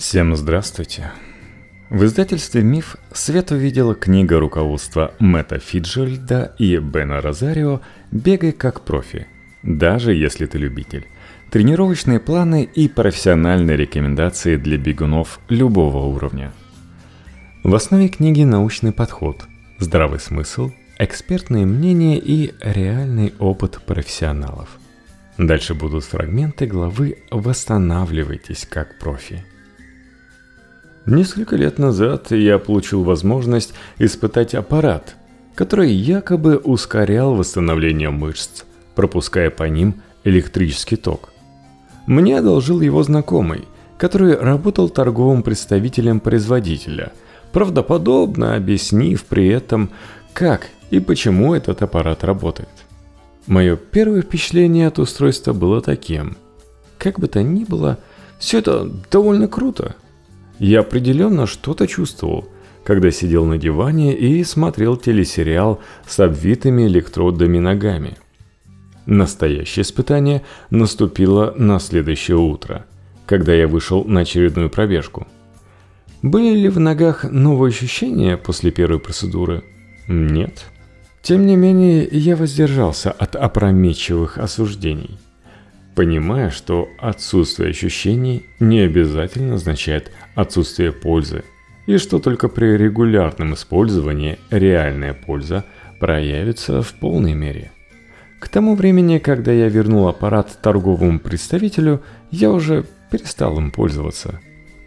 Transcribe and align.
Всем 0.00 0.34
здравствуйте. 0.34 1.12
В 1.90 2.06
издательстве 2.06 2.62
«Миф» 2.62 2.96
Свет 3.12 3.50
увидела 3.50 3.94
книга 3.94 4.40
руководства 4.40 5.12
Мэтта 5.18 5.58
Фиджеральда 5.58 6.54
и 6.58 6.78
Бена 6.78 7.20
Розарио 7.20 7.82
«Бегай 8.10 8.52
как 8.52 8.80
профи», 8.80 9.26
даже 9.62 10.14
если 10.14 10.46
ты 10.46 10.56
любитель. 10.56 11.06
Тренировочные 11.50 12.18
планы 12.18 12.62
и 12.62 12.88
профессиональные 12.88 13.76
рекомендации 13.76 14.56
для 14.56 14.78
бегунов 14.78 15.38
любого 15.50 16.06
уровня. 16.06 16.54
В 17.62 17.74
основе 17.74 18.08
книги 18.08 18.42
научный 18.42 18.92
подход, 18.92 19.44
здравый 19.78 20.18
смысл, 20.18 20.70
экспертные 20.98 21.66
мнения 21.66 22.16
и 22.18 22.54
реальный 22.62 23.34
опыт 23.38 23.82
профессионалов. 23.84 24.70
Дальше 25.36 25.74
будут 25.74 26.04
фрагменты 26.04 26.64
главы 26.64 27.18
«Восстанавливайтесь 27.30 28.64
как 28.64 28.98
профи». 28.98 29.44
Несколько 31.06 31.56
лет 31.56 31.78
назад 31.78 32.30
я 32.30 32.58
получил 32.58 33.04
возможность 33.04 33.72
испытать 33.98 34.54
аппарат, 34.54 35.16
который 35.54 35.90
якобы 35.92 36.58
ускорял 36.58 37.34
восстановление 37.34 38.10
мышц, 38.10 38.64
пропуская 38.94 39.50
по 39.50 39.64
ним 39.64 40.02
электрический 40.24 40.96
ток. 40.96 41.30
Мне 42.06 42.38
одолжил 42.38 42.80
его 42.82 43.02
знакомый, 43.02 43.66
который 43.96 44.36
работал 44.36 44.90
торговым 44.90 45.42
представителем 45.42 46.20
производителя, 46.20 47.12
правдоподобно 47.52 48.54
объяснив 48.54 49.24
при 49.24 49.48
этом, 49.48 49.90
как 50.34 50.68
и 50.90 51.00
почему 51.00 51.54
этот 51.54 51.82
аппарат 51.82 52.24
работает. 52.24 52.68
Мое 53.46 53.76
первое 53.76 54.20
впечатление 54.20 54.88
от 54.88 54.98
устройства 54.98 55.54
было 55.54 55.80
таким. 55.80 56.36
Как 56.98 57.18
бы 57.18 57.26
то 57.26 57.42
ни 57.42 57.64
было, 57.64 57.98
все 58.38 58.58
это 58.58 58.90
довольно 59.10 59.48
круто– 59.48 59.96
я 60.60 60.80
определенно 60.80 61.46
что-то 61.46 61.88
чувствовал, 61.88 62.48
когда 62.84 63.10
сидел 63.10 63.46
на 63.46 63.58
диване 63.58 64.14
и 64.14 64.44
смотрел 64.44 64.96
телесериал 64.96 65.80
с 66.06 66.20
обвитыми 66.20 66.86
электродами 66.86 67.58
ногами. 67.58 68.18
Настоящее 69.06 69.82
испытание 69.82 70.42
наступило 70.68 71.54
на 71.56 71.80
следующее 71.80 72.36
утро, 72.36 72.84
когда 73.26 73.54
я 73.54 73.66
вышел 73.66 74.04
на 74.04 74.20
очередную 74.20 74.68
пробежку. 74.70 75.26
Были 76.22 76.54
ли 76.54 76.68
в 76.68 76.78
ногах 76.78 77.24
новые 77.24 77.70
ощущения 77.70 78.36
после 78.36 78.70
первой 78.70 79.00
процедуры? 79.00 79.64
Нет. 80.06 80.66
Тем 81.22 81.46
не 81.46 81.56
менее, 81.56 82.06
я 82.10 82.36
воздержался 82.36 83.10
от 83.10 83.34
опрометчивых 83.34 84.36
осуждений– 84.36 85.18
понимая, 85.94 86.50
что 86.50 86.88
отсутствие 86.98 87.70
ощущений 87.70 88.46
не 88.58 88.80
обязательно 88.80 89.54
означает 89.54 90.10
отсутствие 90.34 90.92
пользы, 90.92 91.44
и 91.86 91.96
что 91.96 92.18
только 92.18 92.48
при 92.48 92.76
регулярном 92.76 93.54
использовании 93.54 94.38
реальная 94.50 95.14
польза 95.14 95.64
проявится 95.98 96.82
в 96.82 96.92
полной 96.94 97.34
мере. 97.34 97.70
К 98.38 98.48
тому 98.48 98.74
времени, 98.74 99.18
когда 99.18 99.52
я 99.52 99.68
вернул 99.68 100.08
аппарат 100.08 100.58
торговому 100.62 101.20
представителю, 101.20 102.02
я 102.30 102.50
уже 102.50 102.86
перестал 103.10 103.58
им 103.58 103.70
пользоваться. 103.70 104.40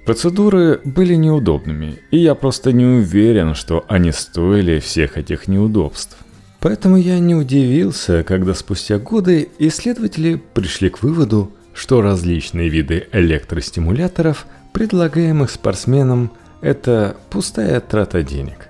Процедуры 0.06 0.82
были 0.84 1.14
неудобными, 1.14 2.00
и 2.12 2.18
я 2.18 2.36
просто 2.36 2.74
не 2.74 2.86
уверен, 2.86 3.54
что 3.54 3.86
они 3.88 4.12
стоили 4.12 4.80
всех 4.80 5.18
этих 5.18 5.48
неудобств. 5.48 6.18
Поэтому 6.64 6.96
я 6.96 7.20
не 7.20 7.36
удивился, 7.36 8.24
когда 8.24 8.54
спустя 8.54 8.98
годы 8.98 9.50
исследователи 9.60 10.42
пришли 10.54 10.90
к 10.90 11.04
выводу, 11.04 11.52
что 11.74 12.02
различные 12.02 12.70
виды 12.70 13.10
электростимуляторов, 13.12 14.48
предлагаемых 14.72 15.52
спортсменам, 15.52 16.32
это 16.62 17.18
пустая 17.30 17.82
трата 17.82 18.24
денег. 18.24 18.70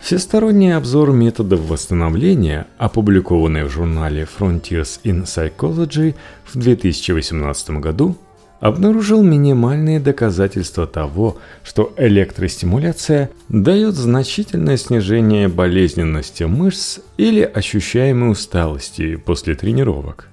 Всесторонний 0.00 0.74
обзор 0.74 1.12
методов 1.12 1.60
восстановления, 1.68 2.68
опубликованный 2.78 3.64
в 3.64 3.70
журнале 3.70 4.26
Frontiers 4.26 4.98
in 5.04 5.24
Psychology 5.24 6.14
в 6.46 6.58
2018 6.58 7.70
году, 7.80 8.16
обнаружил 8.60 9.22
минимальные 9.22 10.00
доказательства 10.00 10.86
того, 10.86 11.38
что 11.62 11.92
электростимуляция 11.96 13.30
дает 13.48 13.94
значительное 13.94 14.76
снижение 14.76 15.48
болезненности 15.48 16.44
мышц 16.44 17.00
или 17.16 17.42
ощущаемой 17.42 18.32
усталости 18.32 19.16
после 19.16 19.54
тренировок. 19.54 20.28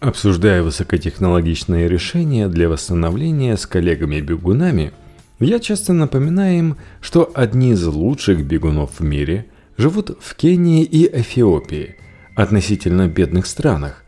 Обсуждая 0.00 0.62
высокотехнологичные 0.62 1.88
решения 1.88 2.48
для 2.48 2.68
восстановления 2.68 3.56
с 3.56 3.66
коллегами-бегунами, 3.66 4.92
я 5.40 5.58
часто 5.58 5.92
напоминаю 5.92 6.58
им, 6.58 6.76
что 7.00 7.30
одни 7.34 7.72
из 7.72 7.84
лучших 7.86 8.44
бегунов 8.44 8.98
в 8.98 9.04
мире 9.04 9.46
живут 9.76 10.16
в 10.20 10.34
Кении 10.36 10.84
и 10.84 11.06
Эфиопии, 11.06 11.96
относительно 12.36 13.08
бедных 13.08 13.46
странах, 13.46 14.03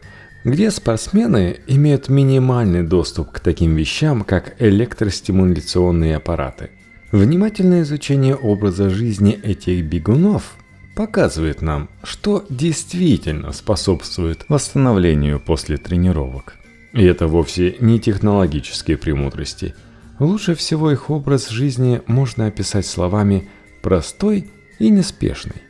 где 0.47 0.71
спортсмены 0.71 1.59
имеют 1.67 2.09
минимальный 2.09 2.85
доступ 2.85 3.33
к 3.33 3.41
таким 3.41 3.75
вещам, 3.75 4.23
как 4.23 4.55
электростимуляционные 4.61 6.15
аппараты. 6.15 6.71
Внимательное 7.11 7.83
изучение 7.83 8.37
образа 8.37 8.89
жизни 8.89 9.33
этих 9.33 9.85
бегунов 9.85 10.55
показывает 10.95 11.63
нам, 11.63 11.89
что 12.05 12.47
действительно 12.49 13.51
способствует 13.51 14.45
восстановлению 14.49 15.41
после 15.41 15.79
тренировок. 15.79 16.55
И 16.93 17.03
это 17.03 17.27
вовсе 17.27 17.75
не 17.81 17.99
технологические 17.99 18.99
премудрости. 18.99 19.75
Лучше 20.21 20.55
всего 20.55 20.93
их 20.93 21.11
образ 21.11 21.49
жизни 21.49 22.03
можно 22.07 22.47
описать 22.47 22.87
словами 22.87 23.49
«простой» 23.83 24.49
и 24.79 24.91
«неспешный». 24.91 25.63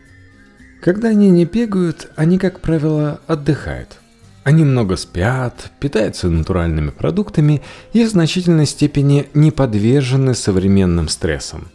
Когда 0.83 1.09
они 1.09 1.31
не 1.31 1.47
бегают, 1.47 2.11
они, 2.15 2.37
как 2.39 2.61
правило, 2.61 3.23
отдыхают– 3.27 4.01
они 4.47 4.63
много 4.63 4.95
спят, 4.95 5.73
питаются 5.81 6.31
натуральными 6.31 6.91
продуктами 6.91 7.63
и 7.93 8.05
в 8.05 8.09
значительной 8.09 8.67
степени 8.67 9.27
не 9.35 9.51
подвержены 9.51 10.35
современным 10.35 11.09
стрессам, 11.09 11.67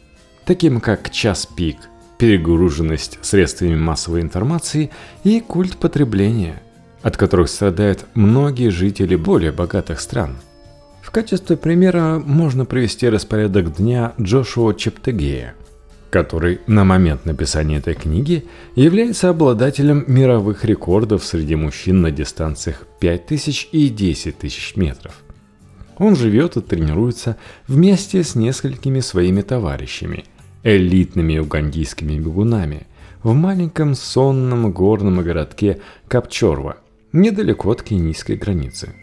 таким 0.46 0.80
как 0.80 1.09
час 1.09 1.46
пик, 1.46 1.76
перегруженность 2.18 3.20
средствами 3.24 3.76
массовой 3.76 4.22
информации 4.22 4.90
и 5.26 5.42
культ 5.42 5.76
потребления, 5.76 6.64
от 7.02 7.18
которых 7.18 7.50
страдают 7.50 8.06
многие 8.14 8.70
жители 8.70 9.18
более 9.18 9.52
богатых 9.52 10.00
стран. 10.00 10.38
В 11.02 11.12
качестве 11.12 11.58
примера 11.58 12.24
можно 12.26 12.64
привести 12.64 13.09
распорядок 13.09 13.76
дня 13.76 14.14
Джошуа 14.18 14.74
Чептегея– 14.76 15.56
который 16.12 16.60
на 16.68 16.84
момент 16.84 17.26
написания 17.26 17.78
этой 17.78 17.96
книги 17.96 18.44
является 18.76 19.30
обладателем 19.30 20.04
мировых 20.08 20.66
рекордов 20.66 21.24
среди 21.24 21.56
мужчин 21.56 22.02
на 22.02 22.12
дистанциях 22.12 22.86
5000 23.00 23.70
и 23.72 23.88
10 23.88 24.38
тысяч 24.38 24.76
метров. 24.76 25.24
Он 25.98 26.18
живет 26.18 26.58
и 26.58 26.62
тренируется 26.62 27.38
вместе 27.68 28.24
с 28.24 28.36
несколькими 28.36 29.00
своими 29.00 29.42
товарищами, 29.42 30.26
элитными 30.64 31.38
угандийскими 31.38 32.18
бегунами, 32.20 32.88
в 33.24 33.34
маленьком 33.34 33.96
сонном 33.96 34.72
горном 34.72 35.24
городке 35.24 35.80
Капчорва, 36.10 36.78
недалеко 37.14 37.72
от 37.72 37.84
кенийской 37.84 38.36
границы. 38.36 38.94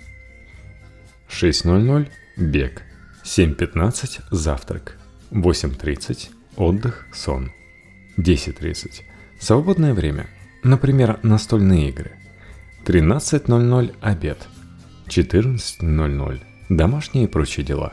6.00– 1.30 2.08
бег, 2.36 2.82
7.15– 3.24 4.20
завтрак, 4.30 4.98
8.30 5.30 6.30
Отдых, 6.58 7.06
сон. 7.12 7.52
10.30. 8.16 9.02
Свободное 9.38 9.94
время. 9.94 10.26
Например, 10.64 11.20
настольные 11.22 11.90
игры. 11.90 12.10
13.00 12.84 13.94
обед. 14.00 14.38
14.00 15.06 16.40
домашние 16.68 17.24
и 17.24 17.28
прочие 17.28 17.64
дела. 17.64 17.92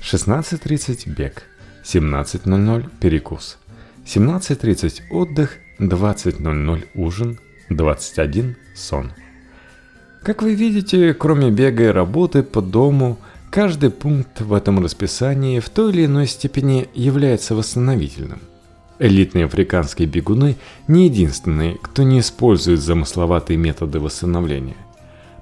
16.30 0.00 1.14
бег. 1.14 1.42
17.00 1.84 2.90
перекус. 3.00 3.58
17.30 4.06 5.10
отдых. 5.10 5.58
20.00 5.78 6.86
ужин. 6.94 7.38
21 7.68 8.56
сон. 8.74 9.12
Как 10.22 10.40
вы 10.40 10.54
видите, 10.54 11.12
кроме 11.12 11.50
бега 11.50 11.84
и 11.84 11.88
работы 11.88 12.42
по 12.42 12.62
дому– 12.62 13.18
Каждый 13.56 13.88
пункт 13.88 14.42
в 14.42 14.52
этом 14.52 14.84
расписании 14.84 15.60
в 15.60 15.70
той 15.70 15.90
или 15.90 16.04
иной 16.04 16.26
степени 16.26 16.90
является 16.92 17.54
восстановительным. 17.54 18.40
Элитные 18.98 19.46
африканские 19.46 20.06
бегуны 20.06 20.56
не 20.88 21.06
единственные, 21.06 21.78
кто 21.80 22.02
не 22.02 22.20
использует 22.20 22.80
замысловатые 22.80 23.56
методы 23.56 23.98
восстановления. 23.98 24.76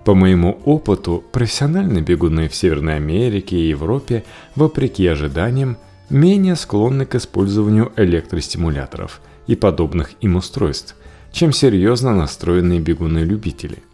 По 0.04 0.14
моему 0.14 0.60
опыту, 0.64 1.24
профессиональные 1.32 2.04
бегуны 2.04 2.48
в 2.48 2.54
Северной 2.54 2.94
Америке 2.94 3.56
и 3.56 3.70
Европе, 3.70 4.22
вопреки 4.54 5.04
ожиданиям, 5.08 5.76
менее 6.08 6.54
склонны 6.54 7.06
к 7.06 7.16
использованию 7.16 7.90
электростимуляторов 7.96 9.20
и 9.48 9.56
подобных 9.56 10.12
им 10.20 10.36
устройств, 10.36 10.94
чем 11.32 11.52
серьезно 11.52 12.14
настроенные 12.14 12.78
бегуны-любители– 12.78 13.78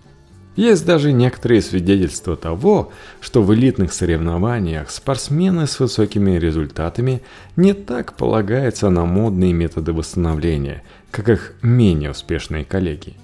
Есть 0.57 0.85
даже 0.85 1.13
некоторые 1.13 1.63
свидетельства 1.63 2.37
того, 2.37 2.93
что 3.21 3.43
в 3.43 3.55
элитных 3.55 3.93
соревнованиях 3.93 4.91
спортсмены 4.91 5.67
с 5.67 5.79
высокими 5.79 6.39
результатами 6.39 7.23
не 7.57 7.73
так 7.73 8.17
полагаются 8.17 8.91
на 8.91 9.05
модные 9.05 9.53
методы 9.53 9.93
восстановления, 9.93 10.83
как 11.11 11.29
их 11.29 11.55
менее 11.63 12.11
успешные 12.11 12.65
коллеги. 12.65 13.15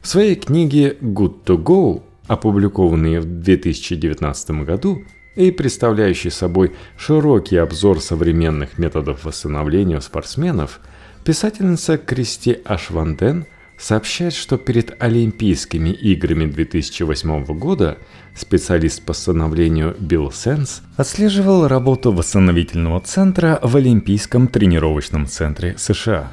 В 0.00 0.08
своей 0.08 0.36
книге 0.36 0.96
«Good 1.00 1.44
to 1.44 1.62
Go», 1.62 2.02
опубликованной 2.26 3.20
в 3.20 3.42
2019 3.42 4.50
году 4.64 5.02
и 5.36 5.50
представляющей 5.50 6.30
собой 6.30 6.74
широкий 6.96 7.56
обзор 7.56 8.00
современных 8.00 8.78
методов 8.78 9.24
восстановления 9.24 9.98
у 9.98 10.00
спортсменов, 10.00 10.80
писательница 11.24 11.98
Кристи 11.98 12.58
Ашванден 12.64 13.46
сообщает, 13.78 14.32
что 14.32 14.56
перед 14.56 15.00
Олимпийскими 15.02 15.90
играми 15.90 16.46
2008 16.46 17.44
года 17.44 17.98
специалист 18.34 19.02
по 19.02 19.10
восстановлению 19.10 19.96
Билл 19.98 20.32
Сенс 20.32 20.82
отслеживал 20.96 21.68
работу 21.68 22.12
восстановительного 22.12 23.00
центра 23.00 23.58
в 23.62 23.76
Олимпийском 23.76 24.48
тренировочном 24.48 25.26
центре 25.26 25.76
США. 25.78 26.32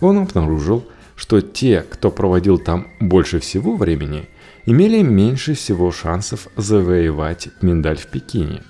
Он 0.00 0.18
обнаружил, 0.18 0.86
что 1.16 1.40
те, 1.40 1.82
кто 1.82 2.10
проводил 2.10 2.58
там 2.58 2.88
больше 3.00 3.40
всего 3.40 3.76
времени, 3.76 4.28
имели 4.64 5.02
меньше 5.02 5.54
всего 5.54 5.92
шансов 5.92 6.48
завоевать 6.56 7.48
медаль 7.60 7.98
в 7.98 8.06
Пекине. 8.06 8.62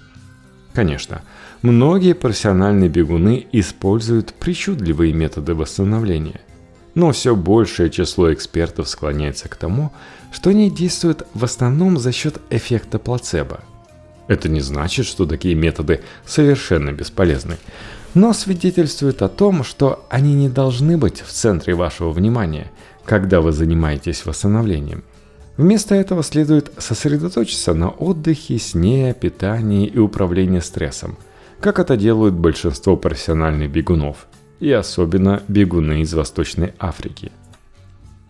Конечно, 0.75 1.23
многие 1.63 2.15
профессиональные 2.15 2.89
бегуны 2.89 3.47
используют 3.53 4.35
причудливые 4.35 5.13
методы 5.13 5.55
восстановления– 5.55 6.41
но 7.01 7.13
все 7.13 7.35
большее 7.35 7.89
число 7.89 8.31
экспертов 8.31 8.87
склоняется 8.87 9.49
к 9.49 9.57
тому, 9.57 9.91
что 10.31 10.51
они 10.51 10.71
действуют 10.71 11.27
в 11.33 11.45
основном 11.45 11.97
за 11.97 12.13
счет 12.13 12.43
эффекта 12.51 12.99
плацебо. 12.99 13.61
Это 14.29 14.51
не 14.51 14.61
значит, 14.61 15.07
что 15.07 15.25
такие 15.25 15.55
методы 15.55 16.03
совершенно 16.27 16.93
бесполезны, 16.93 17.57
но 18.13 18.35
свидетельствует 18.35 19.23
о 19.23 19.31
том, 19.31 19.65
что 19.65 20.05
они 20.11 20.35
не 20.35 20.51
должны 20.51 20.99
быть 20.99 21.23
в 21.23 21.33
центре 21.33 21.75
вашего 21.75 22.11
внимания, 22.11 22.71
когда 23.07 23.41
вы 23.41 23.53
занимаетесь 23.53 24.27
восстановлением. 24.27 25.03
Вместо 25.57 25.95
этого 25.95 26.23
следует 26.23 26.71
сосредоточиться 26.77 27.73
на 27.73 27.89
отдыхе, 27.89 28.59
сне, 28.59 29.15
питании 29.19 29.87
и 29.87 29.99
управлении 29.99 30.61
стрессом, 30.61 31.17
как 31.61 31.79
это 31.79 31.97
делают 31.97 32.35
большинство 32.35 32.95
профессиональных 32.99 33.71
бегунов– 33.71 34.27
и 34.61 34.71
особенно 34.71 35.43
бегуны 35.49 36.03
из 36.03 36.15
Восточной 36.15 36.75
Африки. 36.79 37.33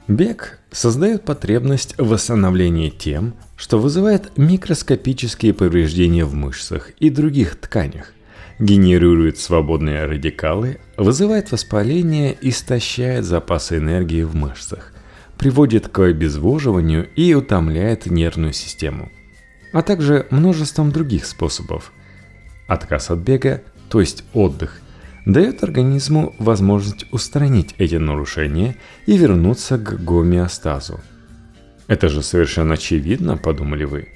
Бег 0.08 0.58
создает 0.70 1.24
потребность 1.24 1.94
в 1.98 2.08
восстановлении 2.08 2.90
тем, 2.90 3.34
что 3.56 3.78
вызывает 3.78 4.36
микроскопические 4.36 5.52
повреждения 5.52 6.24
в 6.24 6.34
мышцах 6.34 6.90
и 6.98 7.10
других 7.10 7.56
тканях, 7.56 8.12
генерирует 8.58 9.38
свободные 9.38 10.06
радикалы, 10.06 10.80
вызывает 10.96 11.52
воспаление, 11.52 12.36
истощает 12.40 13.24
запасы 13.24 13.76
энергии 13.78 14.22
в 14.22 14.34
мышцах, 14.34 14.92
приводит 15.38 15.88
к 15.88 16.00
обезвоживанию 16.00 17.08
и 17.14 17.32
утомляет 17.34 18.06
нервную 18.06 18.52
систему, 18.52 19.10
а 19.72 19.82
также 19.82 20.26
множеством 20.30 20.90
других 20.90 21.24
способов. 21.24 21.92
Отказ 22.66 23.10
от 23.10 23.20
бега, 23.20 23.62
то 23.88 24.00
есть 24.00 24.24
отдых– 24.32 24.80
дает 25.26 25.62
организму 25.62 26.34
возможность 26.38 27.06
устранить 27.12 27.74
эти 27.78 27.96
нарушения 27.96 28.76
и 29.06 29.16
вернуться 29.16 29.78
к 29.78 30.02
гомеостазу. 30.02 31.00
Это 31.86 32.08
же 32.08 32.22
совершенно 32.22 32.74
очевидно, 32.74 33.36
подумали 33.36 33.84
вы. 33.84 34.08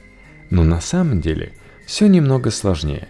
Но 0.50 0.62
на 0.62 0.80
самом 0.80 1.20
деле 1.20 1.52
все 1.86 2.06
немного 2.06 2.50
сложнее. 2.50 3.08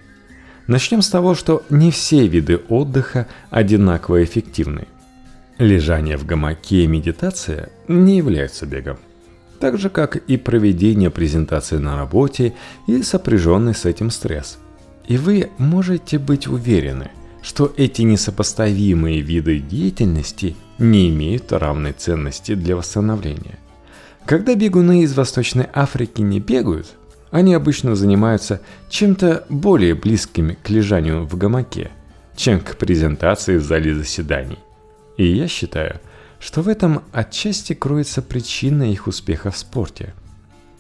Начнем 0.67 1.03
с 1.03 1.11
того, 1.11 1.35
что 1.35 1.63
не 1.69 1.91
все 1.91 2.27
виды 2.27 2.57
отдыха 2.69 3.27
одинаково 3.51 4.25
эффективны. 4.25 4.87
Лежание 5.59 6.17
в 6.17 6.25
гамаке 6.25 6.85
и 6.85 6.87
медитация 6.87 7.69
не 7.87 8.17
являются 8.17 8.67
бегом. 8.67 8.99
Так 9.61 9.79
же, 9.79 9.89
как 9.89 10.17
и 10.17 10.37
проведение 10.37 11.11
презентации 11.11 11.77
на 11.77 11.97
работе 11.97 12.55
и 12.89 13.03
сопряженный 13.03 13.75
с 13.75 13.85
этим 13.85 14.11
стресс. 14.11 14.59
И 15.07 15.17
вы 15.17 15.51
можете 15.59 16.19
быть 16.19 16.49
уверены– 16.49 17.11
что 17.45 17.73
эти 17.77 18.01
несопоставимые 18.03 19.21
виды 19.21 19.59
деятельности 19.59 20.57
не 20.79 21.11
имеют 21.11 21.53
равной 21.53 21.93
ценности 21.93 22.55
для 22.55 22.75
восстановления. 22.75 23.59
Когда 24.25 24.55
бегуны 24.55 25.03
из 25.03 25.15
Восточной 25.15 25.69
Африки 25.75 26.23
не 26.23 26.41
бегают, 26.41 26.87
они 27.31 27.53
обычно 27.53 27.95
занимаются 27.95 28.63
чем-то 28.89 29.45
более 29.51 29.95
близким 29.95 30.57
к 30.63 30.71
лежанию 30.71 31.27
в 31.27 31.37
гамаке, 31.37 31.91
чем 32.35 32.61
к 32.61 32.77
презентации 32.79 33.59
в 33.59 33.63
зале 33.63 33.95
заседаний. 33.95 34.59
И 35.19 35.27
я 35.27 35.47
считаю, 35.47 36.01
что 36.41 36.63
в 36.63 36.69
этом 36.69 37.03
отчасти 37.13 37.75
кроется 37.75 38.23
причина 38.23 38.91
их 38.91 39.07
успеха 39.07 39.51
в 39.51 39.59
спорте. 39.59 40.15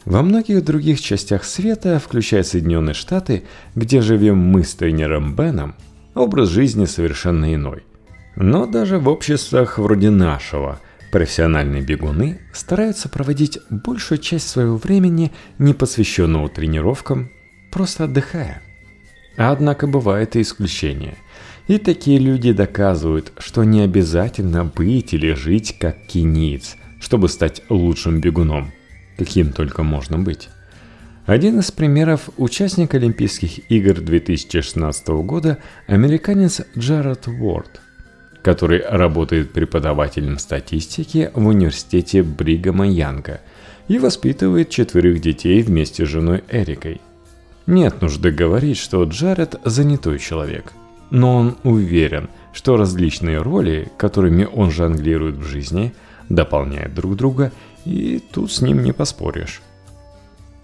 Во 0.06 0.22
многих 0.22 0.64
других 0.64 1.00
частях 1.00 1.44
света, 1.44 2.00
включая 2.02 2.42
Соединенные 2.42 2.94
Штаты, 2.94 3.44
где 3.74 4.00
живем 4.00 4.38
мы 4.38 4.64
с 4.64 4.74
тренером 4.74 5.36
Беном, 5.36 5.74
образ 6.14 6.48
жизни 6.48 6.84
совершенно 6.84 7.54
иной. 7.54 7.84
Но 8.36 8.66
даже 8.66 8.98
в 8.98 9.08
обществах 9.08 9.78
вроде 9.78 10.10
нашего 10.10 10.80
профессиональные 11.12 11.82
бегуны 11.82 12.40
стараются 12.52 13.08
проводить 13.08 13.58
большую 13.70 14.18
часть 14.18 14.48
своего 14.48 14.76
времени, 14.76 15.32
не 15.58 15.72
посвященного 15.72 16.48
тренировкам, 16.48 17.30
просто 17.70 18.04
отдыхая. 18.04 18.62
Однако 19.36 19.86
бывают 19.86 20.36
и 20.36 20.42
исключения. 20.42 21.14
И 21.66 21.78
такие 21.78 22.18
люди 22.18 22.52
доказывают, 22.52 23.32
что 23.38 23.64
не 23.64 23.80
обязательно 23.80 24.64
быть 24.64 25.14
или 25.14 25.32
жить 25.32 25.76
как 25.78 26.06
кениец, 26.06 26.76
чтобы 27.00 27.28
стать 27.28 27.62
лучшим 27.68 28.20
бегуном, 28.20 28.72
каким 29.16 29.52
только 29.52 29.82
можно 29.82 30.18
быть. 30.18 30.50
Один 31.26 31.60
из 31.60 31.72
примеров– 31.72 32.28
участник 32.36 32.94
Олимпийских 32.94 33.70
игр 33.70 33.98
2016 33.98 35.08
года– 35.24 35.56
американец 35.86 36.60
Джаред 36.76 37.28
Уорд, 37.28 37.80
который 38.42 38.82
работает 38.86 39.50
преподавателем 39.50 40.38
статистики 40.38 41.30
в 41.32 41.46
университете 41.46 42.22
Бригама 42.22 42.86
Янга 42.86 43.40
и 43.88 43.98
воспитывает 43.98 44.68
четверых 44.68 45.22
детей 45.22 45.62
вместе 45.62 46.04
с 46.04 46.10
женой 46.10 46.44
Эрикой. 46.50 47.00
Нет 47.66 48.02
нужды 48.02 48.30
говорить, 48.30 48.76
что 48.76 49.02
Джаред– 49.04 49.58
занятой 49.64 50.18
человек, 50.18 50.74
но 51.10 51.36
он 51.36 51.56
уверен, 51.62 52.28
что 52.52 52.76
различные 52.76 53.38
роли, 53.38 53.88
которыми 53.96 54.44
он 54.44 54.70
жонглирует 54.70 55.36
в 55.36 55.44
жизни, 55.44 55.94
дополняют 56.28 56.92
друг 56.92 57.16
друга, 57.16 57.50
и 57.86 58.22
тут 58.30 58.52
с 58.52 58.60
ним 58.60 58.82
не 58.82 58.92
поспоришь. 58.92 59.62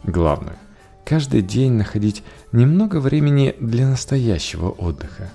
Главное– 0.05 0.57
каждый 1.05 1.43
день 1.43 1.73
находить 1.73 2.23
немного 2.53 3.01
времени 3.01 3.55
для 3.61 3.89
настоящего 3.89 4.71
отдыха. 4.71 5.31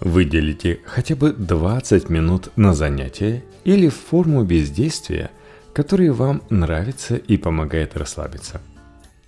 Выделите 0.00 0.80
хотя 0.84 1.16
бы 1.16 1.32
20 1.32 2.10
минут 2.10 2.50
на 2.56 2.74
занятие 2.74 3.44
или 3.64 3.88
форму 3.88 4.44
бездействия, 4.44 5.30
которая 5.72 6.12
вам 6.12 6.42
нравится 6.50 7.16
и 7.16 7.36
помогает 7.36 7.96
расслабиться. 7.96 8.60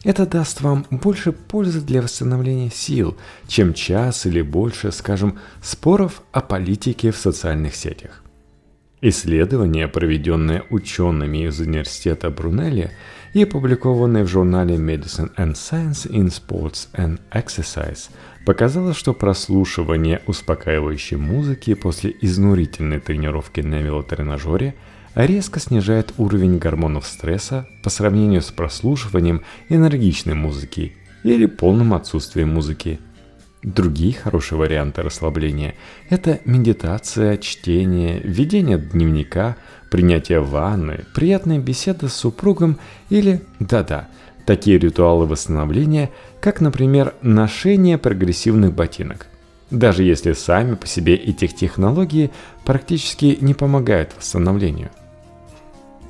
Это 0.05 0.27
даст 0.27 0.61
вам 0.61 0.87
больше 0.91 1.33
пользы 1.33 1.81
для 1.81 2.03
восстановления 2.03 2.71
сил, 2.71 3.17
чем 3.49 3.75
час 3.75 4.27
или 4.27 4.43
больше, 4.43 4.93
скажем, 4.93 5.39
споров 5.63 6.23
о 6.33 6.41
политике 6.43 7.11
в 7.11 7.17
социальных 7.17 7.75
сетях. 7.75 8.23
Исследование, 9.01 9.89
проведенное 9.89 10.65
учеными 10.71 11.47
из 11.47 11.61
университета 11.61 12.31
Брунелли 12.31 12.93
и 13.37 13.43
опубликованное 13.43 14.25
в 14.25 14.29
журнале 14.29 14.77
Medicine 14.77 15.31
and 15.37 15.53
Science 15.53 16.11
in 16.11 16.29
Sports 16.29 16.89
and 16.95 17.21
Exercise, 17.31 18.09
показало, 18.47 18.95
что 18.95 19.13
прослушивание 19.13 20.23
успокаивающей 20.27 21.19
музыки 21.19 21.75
после 21.75 22.17
изнурительной 22.23 22.99
тренировки 22.99 23.61
на 23.61 23.83
велотренажере 23.83 24.75
резко 25.15 25.61
снижает 25.61 26.15
уровень 26.17 26.57
гормонов 26.57 27.07
стресса 27.07 27.69
по 27.83 27.91
сравнению 27.91 28.41
с 28.41 28.51
прослушиванием 28.51 29.43
энергичной 29.69 30.33
музыки 30.33 30.95
или 31.23 31.45
полным 31.45 31.93
отсутствием 31.93 32.55
музыки– 32.55 33.01
Другие 33.67 34.15
хорошие 34.15 34.61
варианты 34.61 35.03
расслабления– 35.03 35.75
это 36.09 36.39
медитация, 36.45 37.37
чтение, 37.37 38.21
ведение 38.21 38.79
дневника, 38.79 39.57
принятие 39.91 40.39
ванны, 40.39 41.01
приятная 41.17 41.59
беседа 41.59 42.07
с 42.09 42.15
супругом 42.15 42.79
или, 43.11 43.43
да-да, 43.59 44.07
такие 44.47 44.79
ритуалы 44.79 45.27
восстановления, 45.27 46.13
как, 46.41 46.61
например, 46.61 47.15
ношение 47.23 47.99
прогрессивных 47.99 48.73
ботинок. 48.73 49.27
Даже 49.73 50.05
если 50.05 50.33
сами 50.33 50.77
по 50.77 50.87
себе 50.87 51.17
эти 51.17 51.49
технологии 51.49 52.31
практически 52.65 53.37
не 53.41 53.53
помогают 53.53 54.15
восстановлению. 54.17 54.91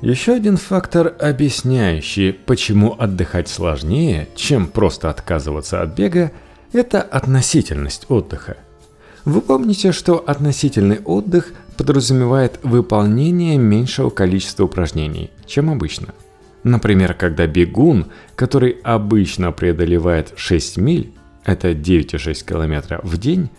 Еще 0.01 0.33
один 0.33 0.57
фактор, 0.57 1.15
объясняющий, 1.19 2.33
почему 2.33 2.95
отдыхать 2.99 3.47
сложнее, 3.47 4.27
чем 4.35 4.67
просто 4.67 5.09
отказываться 5.09 5.81
от 5.81 5.95
бега, 5.95 6.31
это 6.73 7.01
относительность 7.01 8.05
отдыха. 8.09 8.57
Вы 9.25 9.41
помните, 9.41 9.91
что 9.91 10.17
относительный 10.17 10.99
отдых 10.99 11.53
подразумевает 11.77 12.59
выполнение 12.63 13.57
меньшего 13.57 14.09
количества 14.09 14.63
упражнений, 14.65 15.31
чем 15.45 15.69
обычно. 15.69 16.13
Например, 16.63 17.13
когда 17.13 17.45
бегун, 17.45 18.07
который 18.35 18.77
обычно 18.83 19.51
преодолевает 19.51 20.33
6 20.35 20.77
миль, 20.77 21.11
это 21.43 21.71
9,6 21.71 22.45
км 22.45 22.99
в 23.03 23.17
день, 23.17 23.49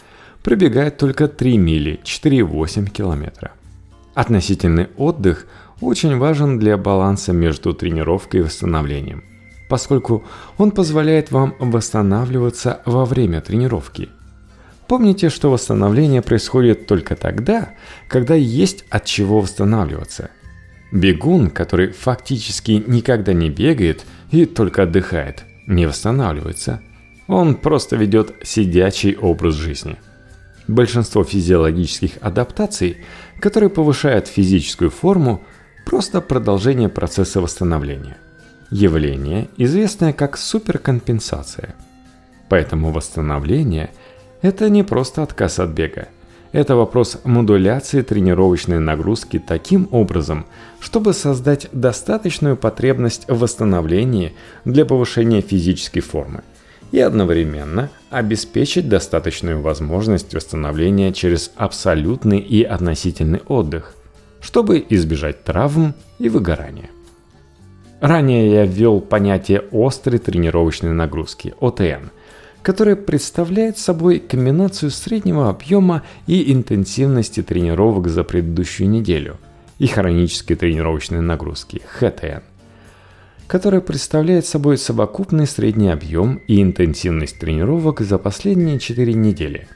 пробегает 0.42 0.96
только 0.96 1.28
3 1.28 1.58
мили, 1.58 2.00
4,8 2.02 2.90
км. 2.90 3.50
Относительный 4.14 4.88
отдых– 4.96 5.46
очень 5.80 6.18
важен 6.18 6.58
для 6.58 6.76
баланса 6.76 7.32
между 7.32 7.72
тренировкой 7.72 8.40
и 8.40 8.42
восстановлением, 8.42 9.24
поскольку 9.68 10.24
он 10.56 10.70
позволяет 10.70 11.30
вам 11.30 11.54
восстанавливаться 11.58 12.80
во 12.84 13.04
время 13.04 13.40
тренировки. 13.40 14.08
Помните, 14.86 15.28
что 15.28 15.50
восстановление 15.50 16.22
происходит 16.22 16.86
только 16.86 17.14
тогда, 17.14 17.70
когда 18.08 18.34
есть 18.34 18.84
от 18.88 19.04
чего 19.04 19.40
восстанавливаться. 19.40 20.30
Бегун, 20.90 21.50
который 21.50 21.92
фактически 21.92 22.82
никогда 22.86 23.34
не 23.34 23.50
бегает 23.50 24.06
и 24.30 24.46
только 24.46 24.84
отдыхает, 24.84 25.44
не 25.66 25.86
восстанавливается. 25.86 26.80
Он 27.26 27.54
просто 27.56 27.96
ведет 27.96 28.34
сидячий 28.42 29.14
образ 29.14 29.54
жизни. 29.54 29.96
Большинство 30.66 31.22
физиологических 31.22 32.12
адаптаций, 32.22 32.98
которые 33.38 33.68
повышают 33.68 34.28
физическую 34.28 34.90
форму, 34.90 35.42
просто 35.84 36.22
продолжение 36.22 36.88
процесса 36.88 37.42
восстановления. 37.42 38.16
Явление, 38.70 39.48
известное 39.56 40.12
как 40.12 40.36
суперкомпенсация. 40.36 41.74
Поэтому 42.50 42.92
восстановление– 42.92 43.90
это 44.42 44.68
не 44.68 44.82
просто 44.82 45.22
отказ 45.22 45.58
от 45.58 45.70
бега. 45.70 46.08
Это 46.52 46.76
вопрос 46.76 47.18
модуляции 47.24 48.02
тренировочной 48.02 48.78
нагрузки 48.78 49.38
таким 49.38 49.88
образом, 49.90 50.44
чтобы 50.80 51.14
создать 51.14 51.68
достаточную 51.72 52.58
потребность 52.58 53.24
в 53.26 53.38
восстановлении 53.38 54.34
для 54.66 54.84
повышения 54.84 55.40
физической 55.40 56.00
формы 56.00 56.42
и 56.92 57.00
одновременно 57.00 57.88
обеспечить 58.10 58.88
достаточную 58.88 59.62
возможность 59.62 60.34
восстановления 60.34 61.14
через 61.14 61.52
абсолютный 61.56 62.38
и 62.38 62.62
относительный 62.64 63.40
отдых, 63.46 63.94
чтобы 64.42 64.84
избежать 64.90 65.42
травм 65.42 65.94
и 66.18 66.28
выгорания. 66.28 66.90
Ранее 68.00 68.52
я 68.52 68.64
ввел 68.64 69.00
понятие 69.00 69.64
острой 69.72 70.18
тренировочной 70.18 70.92
нагрузки– 70.92 71.54
ОТН, 71.60 72.10
которое 72.62 72.94
представляет 72.94 73.76
собой 73.76 74.20
комбинацию 74.20 74.90
среднего 74.90 75.48
объема 75.48 76.04
и 76.28 76.52
интенсивности 76.52 77.42
тренировок 77.42 78.08
за 78.08 78.22
предыдущую 78.22 78.88
неделю 78.88 79.38
и 79.78 79.88
хронической 79.88 80.54
тренировочной 80.54 81.22
нагрузки– 81.22 81.82
ХТН, 81.98 82.44
которая 83.48 83.80
представляет 83.80 84.46
собой 84.46 84.78
совокупный 84.78 85.48
средний 85.48 85.88
объем 85.88 86.40
и 86.46 86.62
интенсивность 86.62 87.40
тренировок 87.40 88.00
за 88.00 88.18
последние 88.18 88.78
4 88.78 89.12
недели. 89.14 89.66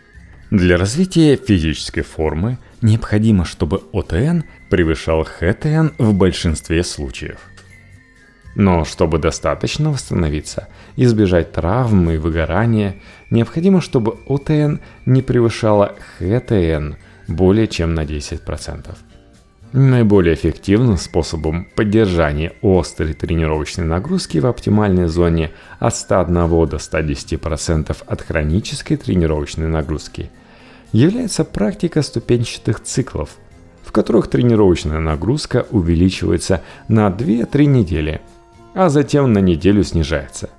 Для 0.52 0.76
развития 0.76 1.34
физической 1.36 2.02
формы– 2.02 2.58
Необходимо, 2.82 3.44
чтобы 3.44 3.80
ОТН 3.92 4.40
превышал 4.68 5.24
ХТН 5.24 5.90
в 5.98 6.14
большинстве 6.14 6.82
случаев. 6.82 7.38
Но 8.54 8.84
чтобы 8.84 9.18
достаточно 9.18 9.90
восстановиться, 9.90 10.68
избежать 10.96 11.52
травм 11.52 12.10
и 12.10 12.18
выгорания, 12.18 12.96
необходимо, 13.30 13.80
чтобы 13.80 14.18
ОТН 14.26 14.76
не 15.06 15.22
превышала 15.22 15.94
ХТН 16.18 16.94
более 17.28 17.66
чем 17.66 17.94
на 17.94 18.04
10%. 18.04 18.94
Наиболее 19.72 20.34
эффективным 20.34 20.98
способом 20.98 21.66
поддержания 21.74 22.52
острой 22.62 23.14
тренировочной 23.14 23.86
нагрузки 23.86 24.36
в 24.36 24.46
оптимальной 24.46 25.08
зоне 25.08 25.52
от 25.78 25.96
101 25.96 26.34
до 26.68 26.76
110% 26.76 27.96
от 28.06 28.22
хронической 28.22 28.98
тренировочной 28.98 29.68
нагрузки– 29.68 30.30
является 30.92 31.44
практика 31.44 32.02
ступенчатых 32.02 32.80
циклов, 32.80 33.30
в 33.82 33.92
которых 33.92 34.28
тренировочная 34.28 35.00
нагрузка 35.00 35.66
увеличивается 35.70 36.62
на 36.88 37.08
2-3 37.08 37.64
недели, 37.64 38.20
а 38.74 38.88
затем 38.88 39.32
на 39.32 39.38
неделю 39.38 39.84
снижается. 39.84 40.50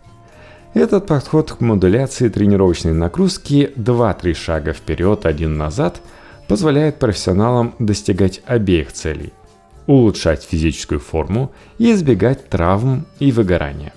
Этот 0.74 1.06
подход 1.06 1.52
к 1.52 1.62
модуляции 1.62 2.30
тренировочной 2.30 2.94
нагрузки 2.94 3.72
2-3 3.76 4.34
шага 4.34 4.74
вперед, 4.74 5.26
один 5.26 5.58
назад 5.58 6.02
позволяет 6.48 6.98
профессионалам 6.98 7.76
достигать 7.80 8.42
обеих 8.46 8.92
целей– 8.92 9.34
улучшать 9.88 10.44
физическую 10.44 11.00
форму 11.00 11.52
и 11.78 11.92
избегать 11.92 12.50
травм 12.50 13.06
и 13.20 13.32
выгорания. 13.32 13.94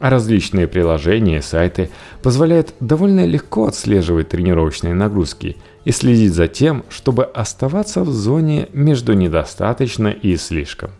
Различные 0.00 0.66
приложения 0.66 1.38
и 1.38 1.42
сайты 1.42 1.88
позволяют 2.22 2.74
довольно 2.80 3.24
легко 3.24 3.68
отслеживать 3.68 4.30
тренировочные 4.30 4.94
нагрузки 4.94 5.56
и 5.84 5.92
следить 5.92 6.34
за 6.34 6.48
тем, 6.48 6.84
чтобы 6.88 7.24
оставаться 7.24 8.02
в 8.02 8.10
зоне 8.10 8.68
между 8.72 9.12
недостаточно 9.12 10.08
и 10.08 10.36
слишком. 10.36 10.90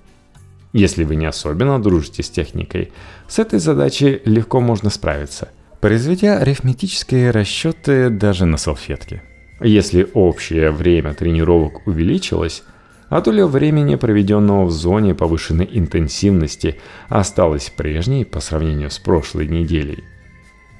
Если 0.73 1.05
вы 1.05 1.17
не 1.17 1.27
особенно 1.27 1.83
дружите 1.83 2.23
с 2.23 2.31
техникой, 2.31 2.93
с 3.29 3.39
этой 3.39 3.59
задачей 3.59 4.23
легко 4.25 4.61
можно 4.61 4.89
справиться, 4.89 5.51
произведя 5.81 6.39
арифметические 6.39 7.31
расчеты 7.31 8.09
даже 8.09 8.47
на 8.47 8.57
салфетке. 8.57 9.23
Если 9.61 10.09
общее 10.15 10.71
время 10.71 11.13
тренировок 11.15 11.87
увеличилось, 11.87 12.63
а 13.11 13.21
доля 13.21 13.47
времени, 13.47 13.97
проведенного 13.97 14.65
в 14.65 14.71
зоне 14.71 15.15
повышенной 15.15 15.69
интенсивности, 15.71 16.81
осталась 17.11 17.69
прежней 17.69 18.25
по 18.25 18.41
сравнению 18.41 18.91
с 18.91 18.99
прошлой 18.99 19.49
неделей. 19.49 20.03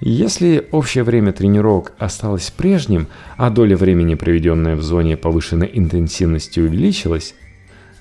Если 0.01 0.67
общее 0.73 1.05
время 1.05 1.33
тренировок 1.33 1.93
осталось 1.99 2.51
прежним, 2.51 3.07
а 3.37 3.51
доля 3.51 3.77
времени, 3.77 4.15
проведенная 4.15 4.75
в 4.75 4.83
зоне 4.83 5.19
повышенной 5.19 5.71
интенсивности, 5.75 6.59
увеличилась, 6.59 7.35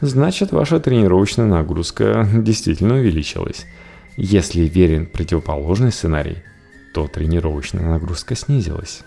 значит 0.01 0.51
ваша 0.51 0.79
тренировочная 0.79 1.45
нагрузка 1.45 2.27
действительно 2.33 2.95
увеличилась. 2.95 3.65
Если 4.17 4.61
верен 4.61 5.05
противоположный 5.05 5.91
сценарий, 5.91 6.37
то 6.93 7.07
тренировочная 7.07 7.87
нагрузка 7.87 8.35
снизилась. 8.35 9.01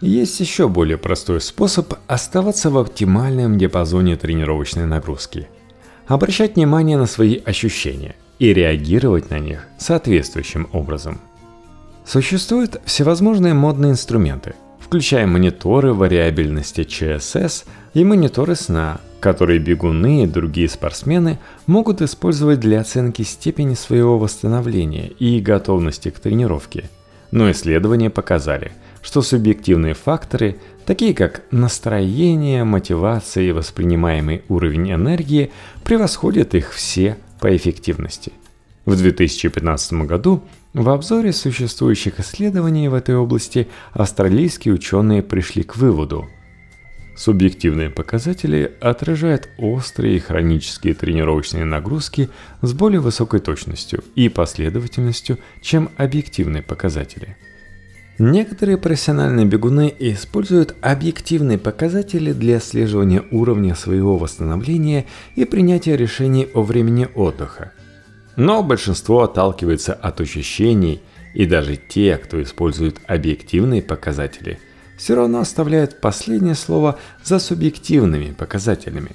Есть 0.00 0.38
еще 0.38 0.68
более 0.68 0.96
простой 0.96 1.40
способ 1.40 1.94
оставаться 2.06 2.70
в 2.70 2.78
оптимальном 2.78 3.58
диапазоне 3.58 4.16
тренировочной 4.16 4.86
нагрузки. 4.86 5.48
Обращать 6.06 6.54
внимание 6.54 6.96
на 6.96 7.06
свои 7.06 7.40
ощущения 7.44 8.14
и 8.38 8.54
реагировать 8.54 9.30
на 9.30 9.38
них 9.38 9.66
соответствующим 9.78 10.68
образом. 10.72 11.20
Существуют 12.06 12.80
всевозможные 12.84 13.54
модные 13.54 13.90
инструменты, 13.90 14.54
включая 14.78 15.26
мониторы 15.26 15.92
вариабельности 15.92 16.84
ЧСС 16.84 17.64
и 17.92 18.04
мониторы 18.04 18.54
сна, 18.54 19.00
которые 19.20 19.58
бегуны 19.58 20.24
и 20.24 20.26
другие 20.26 20.68
спортсмены 20.68 21.38
могут 21.66 22.02
использовать 22.02 22.60
для 22.60 22.80
оценки 22.80 23.22
степени 23.22 23.74
своего 23.74 24.18
восстановления 24.18 25.08
и 25.08 25.40
готовности 25.40 26.10
к 26.10 26.18
тренировке. 26.18 26.90
Но 27.30 27.50
исследования 27.50 28.10
показали– 28.10 28.72
что 29.02 29.22
субъективные 29.22 29.94
факторы, 29.94 30.58
такие 30.84 31.14
как 31.14 31.42
настроение, 31.50 32.64
мотивация 32.64 33.44
и 33.44 33.52
воспринимаемый 33.52 34.42
уровень 34.48 34.92
энергии, 34.92 35.50
превосходят 35.84 36.54
их 36.54 36.72
все 36.72 37.16
по 37.40 37.54
эффективности. 37.56 38.32
В 38.84 38.96
2015 38.96 39.92
году 40.04 40.42
в 40.74 40.88
обзоре 40.90 41.32
существующих 41.32 42.20
исследований 42.20 42.88
в 42.88 42.94
этой 42.94 43.16
области 43.16 43.68
австралийские 43.92 44.74
ученые 44.74 45.22
пришли 45.22 45.62
к 45.62 45.76
выводу. 45.76 46.26
Субъективные 47.18 47.90
показатели 47.90 48.72
отражают 48.80 49.48
острые 49.58 50.16
и 50.16 50.20
хронические 50.20 50.94
тренировочные 50.94 51.64
нагрузки 51.64 52.30
с 52.62 52.72
более 52.72 53.00
высокой 53.00 53.40
точностью 53.40 54.04
и 54.14 54.28
последовательностью, 54.28 55.38
чем 55.60 55.90
объективные 55.98 56.62
показатели– 56.62 57.36
Некоторые 58.20 58.78
профессиональные 58.78 59.46
бегуны 59.46 59.94
используют 59.96 60.74
объективные 60.80 61.56
показатели 61.56 62.32
для 62.32 62.56
отслеживания 62.56 63.22
уровня 63.30 63.76
своего 63.76 64.18
восстановления 64.18 65.06
и 65.36 65.44
принятия 65.44 65.96
решений 65.96 66.48
о 66.52 66.62
времени 66.62 67.06
отдыха. 67.14 67.70
Но 68.34 68.64
большинство 68.64 69.22
отталкивается 69.22 69.94
от 69.94 70.20
ощущений, 70.20 71.00
и 71.32 71.46
даже 71.46 71.76
те, 71.76 72.16
кто 72.16 72.42
использует 72.42 72.96
объективные 73.06 73.82
показатели, 73.82 74.58
все 74.98 75.14
равно 75.14 75.38
оставляют 75.40 76.00
последнее 76.00 76.54
слово 76.54 76.98
за 77.24 77.38
субъективными 77.38 78.32
показателями. 78.32 79.12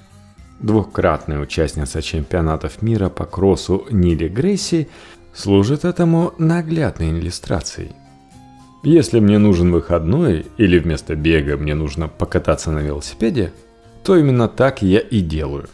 двухкратная 0.60 1.40
участница 1.40 2.02
чемпионатов 2.02 2.82
мира 2.82 3.10
по 3.10 3.26
кроссу 3.26 3.86
Нили 3.92 4.30
Грейси, 4.30 4.88
служит 5.34 5.84
этому 5.84 6.34
наглядной 6.38 7.12
иллюстрацией. 7.12 7.92
Если 8.82 9.20
мне 9.20 9.40
нужен 9.40 9.72
выходной 9.72 10.46
или 10.58 10.80
вместо 10.80 11.16
бега 11.16 11.58
мне 11.58 11.76
нужно 11.76 12.08
покататься 12.08 12.72
на 12.72 12.80
велосипеде, 12.80 13.52
то 14.04 14.16
именно 14.16 14.48
так 14.48 14.82
я 14.82 15.00
и 15.00 15.20
делаю, 15.20 15.68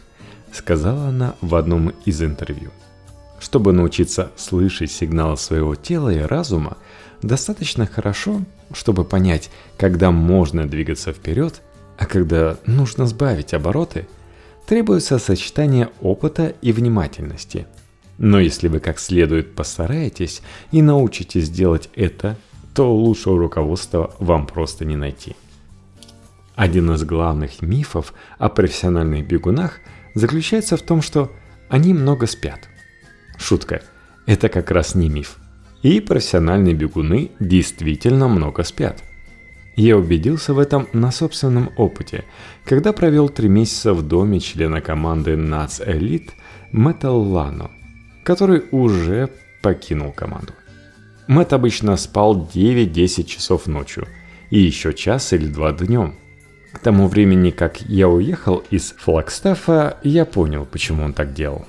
сказала 0.52 1.06
она 1.08 1.34
в 1.40 1.54
одном 1.54 1.92
из 2.04 2.20
интервью. 2.20 2.70
Чтобы 3.38 3.72
научиться 3.72 4.32
слышать 4.36 4.90
сигналы 4.90 5.36
своего 5.36 5.76
тела 5.76 6.10
и 6.10 6.18
разума, 6.18 6.76
достаточно 7.22 7.86
хорошо, 7.86 8.40
чтобы 8.72 9.04
понять, 9.04 9.50
когда 9.76 10.10
можно 10.10 10.68
двигаться 10.68 11.12
вперед, 11.12 11.62
а 11.98 12.06
когда 12.06 12.56
нужно 12.66 13.06
сбавить 13.06 13.54
обороты, 13.54 14.06
требуется 14.66 15.18
сочетание 15.18 15.90
опыта 16.00 16.54
и 16.62 16.72
внимательности. 16.72 17.66
Но 18.18 18.38
если 18.38 18.68
вы 18.68 18.80
как 18.80 18.98
следует 18.98 19.54
постараетесь 19.54 20.42
и 20.72 20.82
научитесь 20.82 21.50
делать 21.50 21.88
это, 21.96 22.36
то 22.74 22.94
лучшего 22.94 23.38
руководства 23.38 24.14
вам 24.18 24.46
просто 24.46 24.84
не 24.84 24.96
найти. 24.96 25.34
Один 26.54 26.92
из 26.92 27.02
главных 27.04 27.62
мифов 27.62 28.12
о 28.38 28.48
профессиональных 28.48 29.26
бегунах 29.26 29.80
заключается 30.14 30.76
в 30.76 30.82
том, 30.82 31.00
что 31.00 31.32
они 31.68 31.94
много 31.94 32.26
спят. 32.26 32.68
Шутка. 33.38 33.82
Это 34.26 34.48
как 34.48 34.70
раз 34.70 34.94
не 34.94 35.08
миф. 35.08 35.39
И 35.82 36.00
профессиональные 36.00 36.74
бегуны 36.74 37.30
действительно 37.40 38.28
много 38.28 38.64
спят. 38.64 39.02
Я 39.76 39.96
убедился 39.96 40.52
в 40.52 40.58
этом 40.58 40.88
на 40.92 41.10
собственном 41.10 41.70
опыте, 41.76 42.24
когда 42.64 42.92
провел 42.92 43.30
три 43.30 43.48
месяца 43.48 43.94
в 43.94 44.02
доме 44.02 44.40
члена 44.40 44.82
команды 44.82 45.32
Nats 45.32 45.80
Elite 45.86 46.30
Metal 46.72 47.24
Lano, 47.24 47.70
который 48.24 48.64
уже 48.72 49.30
покинул 49.62 50.12
команду. 50.12 50.52
Мэтт 51.28 51.52
обычно 51.52 51.96
спал 51.96 52.48
9-10 52.52 53.24
часов 53.24 53.66
ночью 53.66 54.06
и 54.50 54.58
еще 54.58 54.92
час 54.92 55.32
или 55.32 55.46
два 55.46 55.72
днем. 55.72 56.16
К 56.72 56.78
тому 56.80 57.08
времени, 57.08 57.50
как 57.50 57.80
я 57.82 58.08
уехал 58.08 58.62
из 58.70 58.92
Флагстафа, 58.98 59.98
я 60.02 60.24
понял, 60.24 60.66
почему 60.66 61.04
он 61.04 61.12
так 61.12 61.32
делал. 61.32 61.66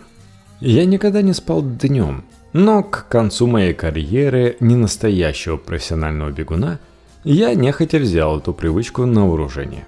Я 0.60 0.86
никогда 0.86 1.22
не 1.22 1.34
спал 1.34 1.64
днем, 1.64 2.26
но 2.54 2.84
к 2.84 3.08
концу 3.08 3.48
моей 3.48 3.74
карьеры 3.74 4.58
ненастоящего 4.60 5.58
профессионального 5.58 6.32
бегуна 6.32 6.80
я 7.24 7.54
нехотя 7.54 7.98
взял 7.98 8.40
эту 8.40 8.54
привычку 8.54 9.06
на 9.06 9.28
вооружение. 9.28 9.86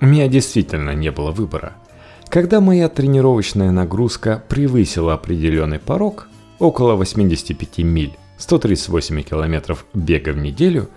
У 0.00 0.06
меня 0.06 0.28
действительно 0.28 0.90
не 0.90 1.10
было 1.10 1.30
выбора. 1.30 1.74
Когда 2.28 2.60
моя 2.60 2.88
тренировочная 2.88 3.70
нагрузка 3.70 4.42
превысила 4.48 5.14
определенный 5.14 5.78
порог, 5.78 6.28
около 6.58 6.94
85 6.94 7.78
миль, 7.78 8.16
138 8.38 9.22
километров 9.22 9.86
бега 9.94 10.32
в 10.32 10.38
неделю, 10.38 10.88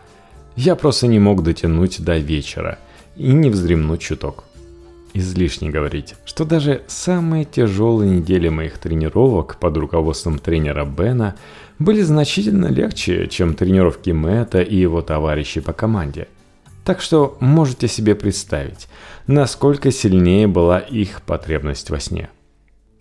я 0.55 0.75
просто 0.75 1.07
не 1.07 1.19
мог 1.19 1.43
дотянуть 1.43 2.03
до 2.03 2.17
вечера 2.17 2.79
и 3.15 3.31
не 3.31 3.49
вздремнуть 3.49 4.01
чуток 4.01 4.43
излишне 5.17 5.69
говорить, 5.69 6.15
что 6.25 6.45
даже 6.45 6.81
самые 6.87 7.45
тяжелые 7.45 8.17
недели 8.17 8.49
моих 8.49 8.77
тренировок 8.77 9.57
под 9.59 9.77
руководством 9.77 10.39
тренера 10.39 10.85
Бена 10.85 11.35
были 11.79 12.01
значительно 12.01 12.67
легче, 12.67 13.27
чем 13.27 13.53
тренировки 13.53 14.11
Мэтта 14.11 14.61
и 14.61 14.75
его 14.75 15.01
товарищей 15.01 15.59
по 15.59 15.73
команде. 15.73 16.27
Так 16.83 17.01
что 17.01 17.37
можете 17.39 17.87
себе 17.87 18.15
представить, 18.15 18.87
насколько 19.27 19.91
сильнее 19.91 20.47
была 20.47 20.79
их 20.79 21.21
потребность 21.21 21.89
во 21.89 21.99
сне. 21.99 22.29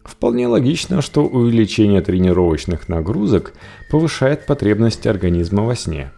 Вполне 0.04 0.46
логично, 0.46 1.02
что 1.02 1.24
увеличение 1.24 2.00
тренировочных 2.00 2.88
нагрузок 2.88 3.52
повышает 3.90 4.46
потребность 4.46 5.06
организма 5.06 5.64
во 5.64 5.74
сне. 5.74 6.12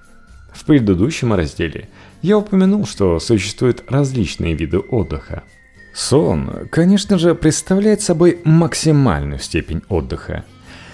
В 0.52 0.64
предыдущем 0.64 1.33
разделе 1.35 1.88
я 2.21 2.38
упомянул, 2.38 2.87
что 2.87 3.19
существуют 3.19 3.85
различные 3.88 4.55
виды 4.55 4.78
отдыха– 4.78 5.45
Сон, 5.99 6.69
конечно 6.71 7.18
же, 7.18 7.35
представляет 7.35 8.01
собой 8.01 8.38
максимальную 8.44 9.40
степень 9.40 9.83
отдыха. 9.88 10.44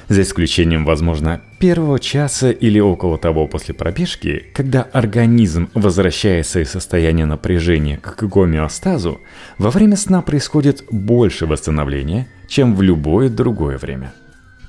За 0.08 0.22
исключением, 0.22 0.86
возможно, 0.86 1.42
первого 1.58 2.00
часа 2.00 2.50
или 2.50 2.80
около 2.80 3.18
того 3.18 3.46
после 3.46 3.74
пробежки, 3.74 4.46
когда 4.54 4.80
организм 4.80 5.68
возвращается 5.74 6.60
из 6.60 6.70
состояния 6.70 7.26
напряжения 7.26 7.98
к 7.98 8.22
гомеостазу, 8.22 9.20
во 9.58 9.70
время 9.70 9.98
сна 9.98 10.22
происходит 10.22 10.84
больше 10.90 11.44
восстановления, 11.44 12.26
чем 12.48 12.74
в 12.74 12.80
любое 12.80 13.28
другое 13.28 13.76
время. 13.76 14.14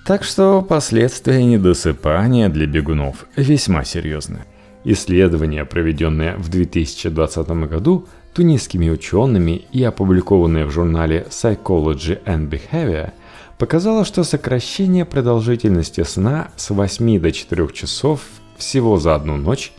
Так 0.06 0.26
что 0.26 0.62
последствия 0.62 1.42
недосыпания 1.46 2.50
для 2.50 2.66
бегунов 2.66 3.26
весьма 3.38 3.86
серьезны. 3.86 4.40
Исследование, 4.84 5.64
проведенное 5.64 6.36
в 6.36 6.50
2020 6.50 7.48
году, 7.70 8.08
тунисскими 8.36 8.90
учеными 8.90 9.66
и 9.72 9.82
опубликованное 9.84 10.66
в 10.66 10.72
журнале 10.72 11.26
Psychology 11.30 12.22
and 12.26 12.50
Behavior, 12.50 13.12
показало, 13.58 14.04
что 14.04 14.24
сокращение 14.24 15.06
продолжительности 15.06 16.04
сна 16.04 16.50
с 16.58 16.70
8 16.70 17.20
до 17.20 17.32
4 17.32 17.68
часов 17.74 18.22
всего 18.58 19.00
за 19.00 19.16
одну 19.16 19.38
ночь 19.38 19.72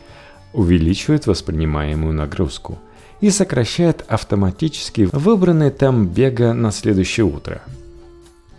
увеличивает 0.54 1.26
воспринимаемую 1.26 2.14
нагрузку 2.14 2.78
и 3.20 3.28
сокращает 3.28 4.04
автоматически 4.08 5.08
выбранный 5.12 5.70
темп 5.70 6.10
бега 6.10 6.54
на 6.54 6.72
следующее 6.72 7.26
утро. 7.26 7.60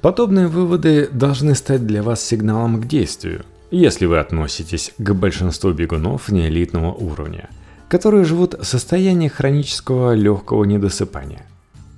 Подобные 0.01 0.47
выводы 0.47 1.09
должны 1.11 1.55
стать 1.55 1.87
для 1.87 2.03
вас 2.03 2.23
сигналом 2.23 2.79
к 2.79 2.85
действию, 2.85 3.45
если 3.71 4.05
вы 4.05 4.19
относитесь 4.19 4.93
к 4.99 5.13
большинству 5.13 5.71
бегунов 5.71 6.29
неэлитного 6.29 6.93
уровня– 6.93 7.49
которые 7.89 8.25
живут 8.25 8.53
в 8.53 8.63
состоянии 8.63 9.27
хронического 9.27 10.13
легкого 10.13 10.63
недосыпания. 10.65 11.45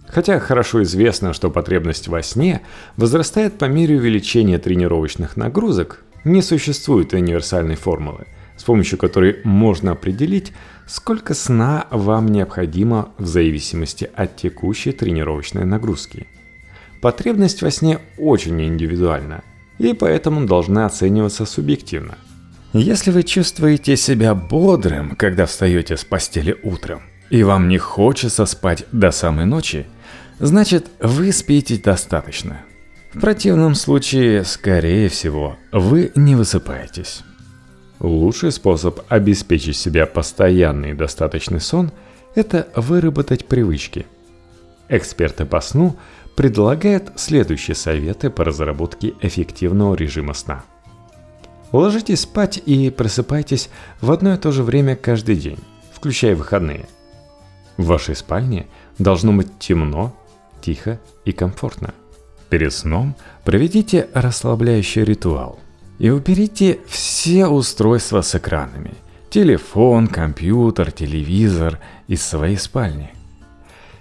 Хотя 0.07 0.39
хорошо 0.39 0.83
известно, 0.83 1.33
что 1.33 1.51
потребность 1.51 2.07
во 2.07 2.23
сне 2.23 2.61
возрастает 2.97 3.57
по 3.57 3.65
мере 3.65 3.97
увеличения 3.97 4.57
тренировочных 4.57 5.37
нагрузок, 5.37 6.03
не 6.23 6.41
существует 6.41 7.13
универсальной 7.13 7.75
формулы, 7.75 8.25
с 8.57 8.63
помощью 8.63 8.97
которой 8.97 9.39
можно 9.43 9.91
определить, 9.91 10.51
сколько 10.87 11.33
сна 11.33 11.85
вам 11.91 12.27
необходимо 12.27 13.09
в 13.17 13.25
зависимости 13.27 14.09
от 14.15 14.35
текущей 14.35 14.91
тренировочной 14.91 15.65
нагрузки. 15.65 16.27
Потребность 17.01 17.61
во 17.61 17.71
сне 17.71 17.99
очень 18.17 18.61
индивидуальна 18.61 19.43
и 19.77 19.93
поэтому 19.93 20.45
должна 20.45 20.85
оцениваться 20.87 21.45
субъективно– 21.45 22.17
если 22.73 23.09
вы 23.09 23.23
чувствуете 23.23 23.97
себя 23.97 24.35
бодрым, 24.35 25.15
когда 25.15 25.47
встаете 25.47 25.97
с 25.97 26.03
постели 26.03 26.55
утром, 26.61 27.01
и 27.31 27.41
вам 27.41 27.67
не 27.67 27.79
хочется 27.79 28.45
спать 28.45 28.85
до 28.91 29.09
самой 29.09 29.45
ночи, 29.45 29.87
значит 30.39 30.85
вы 30.99 31.31
спите 31.31 31.77
достаточно. 31.77 32.61
В 33.13 33.19
противном 33.19 33.73
случае, 33.73 34.43
скорее 34.43 35.09
всего, 35.09 35.57
вы 35.71 36.11
не 36.15 36.35
высыпаетесь. 36.35 37.23
Лучший 37.99 38.51
способ 38.51 39.01
обеспечить 39.09 39.75
себе 39.75 40.05
постоянный 40.05 40.93
достаточный 40.93 41.59
сон– 41.59 41.91
это 42.35 42.67
выработать 42.75 43.47
привычки. 43.47 44.05
Эксперты 44.89 45.45
по 45.45 45.59
сну 45.59 45.97
предлагают 46.35 47.11
следующие 47.15 47.75
советы 47.75 48.29
по 48.29 48.45
разработке 48.45 49.13
эффективного 49.21 49.95
режима 49.95 50.35
сна– 50.35 50.63
Ложитесь 51.71 52.21
спать 52.21 52.61
и 52.65 52.89
просыпайтесь 52.89 53.69
в 54.01 54.11
одно 54.11 54.33
и 54.33 54.37
то 54.37 54.51
же 54.51 54.63
время 54.63 54.95
каждый 54.95 55.35
день, 55.35 55.59
включая 55.93 56.35
выходные. 56.35 56.87
В 57.77 57.85
вашей 57.85 58.15
спальне 58.15 58.65
должно 58.97 59.33
быть 59.33 59.59
темно, 59.59 60.15
тихо 60.61 60.99
и 61.25 61.31
комфортно. 61.31 61.93
Перед 62.49 62.73
сном 62.73 63.15
проведите 63.45 64.09
расслабляющий 64.13 65.03
ритуал 65.03 65.59
и 65.99 66.09
уберите 66.09 66.79
все 66.87 67.47
устройства 67.47 68.21
с 68.21 68.33
экранами– 68.33 68.93
телефон, 69.29 70.07
компьютер, 70.07 70.91
телевизор 70.91 71.79
из 72.07 72.23
своей 72.23 72.57
спальни. 72.57 73.11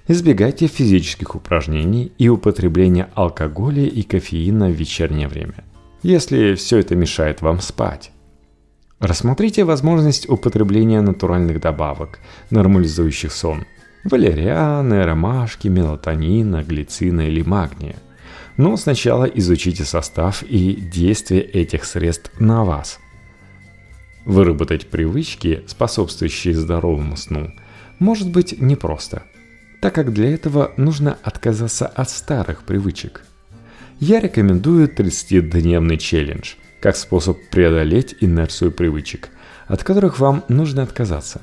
Избегайте 0.06 0.68
физических 0.68 1.34
упражнений 1.34 2.12
и 2.16 2.30
употребления 2.30 3.10
алкоголя 3.14 3.84
и 3.84 4.02
кофеина 4.02 4.68
в 4.68 4.72
вечернее 4.72 5.28
время 5.28 5.67
если 6.02 6.54
все 6.54 6.78
это 6.78 6.94
мешает 6.94 7.42
вам 7.42 7.60
спать. 7.60 8.10
Рассмотрите 9.00 9.64
возможность 9.64 10.28
употребления 10.28 11.00
натуральных 11.00 11.60
добавок, 11.60 12.18
нормализующих 12.50 13.32
сон. 13.32 13.64
Валерианы, 14.04 15.04
ромашки, 15.04 15.68
мелатонина, 15.68 16.64
глицина 16.64 17.28
или 17.28 17.42
магния. 17.42 17.96
Но 18.56 18.76
сначала 18.76 19.24
изучите 19.24 19.84
состав 19.84 20.42
и 20.42 20.74
действие 20.74 21.42
этих 21.42 21.84
средств 21.84 22.32
на 22.40 22.64
вас. 22.64 22.98
Выработать 24.24 24.88
привычки, 24.88 25.62
способствующие 25.66 26.54
здоровому 26.54 27.16
сну, 27.16 27.52
может 27.98 28.30
быть 28.30 28.60
непросто. 28.60 29.22
так 29.80 29.94
как 29.94 30.12
для 30.12 30.34
этого 30.34 30.72
нужно 30.76 31.18
отказаться 31.22 31.86
от 31.86 32.10
старых 32.10 32.64
привычек. 32.64 33.24
Я 34.00 34.20
рекомендую 34.20 34.88
30-дневный 34.88 35.96
челлендж 35.96 36.54
как 36.80 36.96
способ 36.96 37.36
преодолеть 37.50 38.14
инерцию 38.20 38.70
привычек, 38.70 39.30
от 39.66 39.82
которых 39.82 40.20
вам 40.20 40.44
нужно 40.48 40.84
отказаться. 40.84 41.42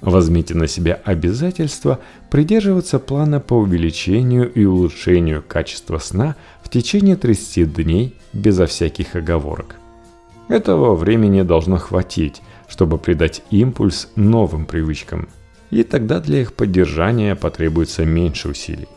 Возьмите 0.00 0.54
на 0.54 0.66
себя 0.66 1.00
обязательство 1.04 2.00
придерживаться 2.28 2.98
плана 2.98 3.38
по 3.38 3.54
увеличению 3.54 4.52
и 4.52 4.64
улучшению 4.64 5.44
качества 5.46 5.98
сна 5.98 6.34
в 6.62 6.70
течение 6.70 7.16
30 7.16 7.72
дней 7.72 8.16
безо 8.32 8.66
всяких 8.66 9.14
оговорок. 9.14 9.76
Этого 10.48 10.96
времени 10.96 11.42
должно 11.42 11.76
хватить, 11.76 12.42
чтобы 12.68 12.98
придать 12.98 13.42
импульс 13.50 14.08
новым 14.16 14.66
привычкам, 14.66 15.28
и 15.70 15.84
тогда 15.84 16.18
для 16.18 16.40
их 16.40 16.52
поддержания 16.52 17.36
потребуется 17.36 18.04
меньше 18.04 18.48
усилий. 18.48 18.88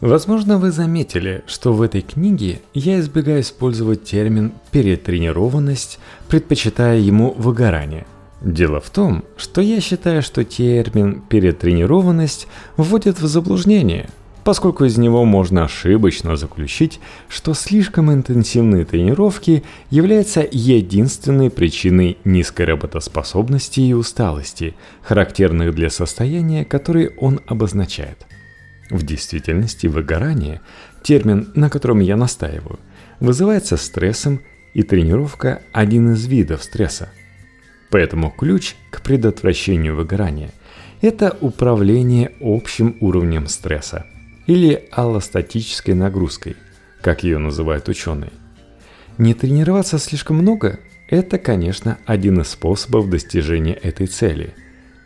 Возможно, 0.00 0.58
вы 0.58 0.70
заметили, 0.70 1.42
что 1.46 1.72
в 1.72 1.82
этой 1.82 2.02
книге 2.02 2.60
я 2.72 3.00
избегаю 3.00 3.40
использовать 3.40 4.04
термин 4.04 4.52
«перетренированность», 4.70 5.98
предпочитая 6.28 6.98
ему 6.98 7.34
«выгорание», 7.36 8.06
Дело 8.40 8.80
в 8.80 8.90
том, 8.90 9.24
что 9.36 9.60
я 9.60 9.80
считаю, 9.80 10.22
что 10.22 10.44
термин 10.44 11.22
«перетренированность» 11.28 12.46
вводит 12.76 13.20
в 13.20 13.26
заблуждение, 13.26 14.08
поскольку 14.44 14.84
из 14.84 14.96
него 14.96 15.24
можно 15.24 15.64
ошибочно 15.64 16.36
заключить, 16.36 17.00
что 17.28 17.52
слишком 17.52 18.12
интенсивные 18.12 18.84
тренировки 18.84 19.64
являются 19.90 20.46
единственной 20.48 21.50
причиной 21.50 22.16
низкой 22.24 22.66
работоспособности 22.66 23.80
и 23.80 23.92
усталости, 23.92 24.76
характерных 25.02 25.74
для 25.74 25.90
состояния, 25.90 26.64
которое 26.64 27.10
он 27.18 27.40
обозначает. 27.48 28.24
В 28.90 29.04
действительности 29.04 29.86
выгорание, 29.86 30.60
термин, 31.02 31.50
на 31.54 31.70
котором 31.70 32.00
я 32.00 32.16
настаиваю, 32.16 32.78
вызывается 33.20 33.76
стрессом, 33.76 34.40
и 34.74 34.82
тренировка– 34.82 35.62
один 35.72 36.12
из 36.12 36.26
видов 36.26 36.62
стресса– 36.62 37.10
Поэтому 37.90 38.30
ключ 38.30 38.74
к 38.90 39.02
предотвращению 39.02 39.96
выгорания– 39.96 40.50
это 41.00 41.36
управление 41.40 42.32
общим 42.40 42.96
уровнем 43.00 43.46
стресса 43.46 44.04
или 44.46 44.88
аллостатической 44.90 45.94
нагрузкой, 45.94 46.56
как 47.00 47.22
ее 47.22 47.38
называют 47.38 47.88
ученые. 47.88 48.32
Не 49.16 49.34
тренироваться 49.34 49.98
слишком 49.98 50.36
много– 50.36 50.80
это, 51.08 51.38
конечно, 51.38 51.98
один 52.04 52.40
из 52.40 52.48
способов 52.48 53.08
достижения 53.08 53.72
этой 53.72 54.06
цели, 54.06 54.54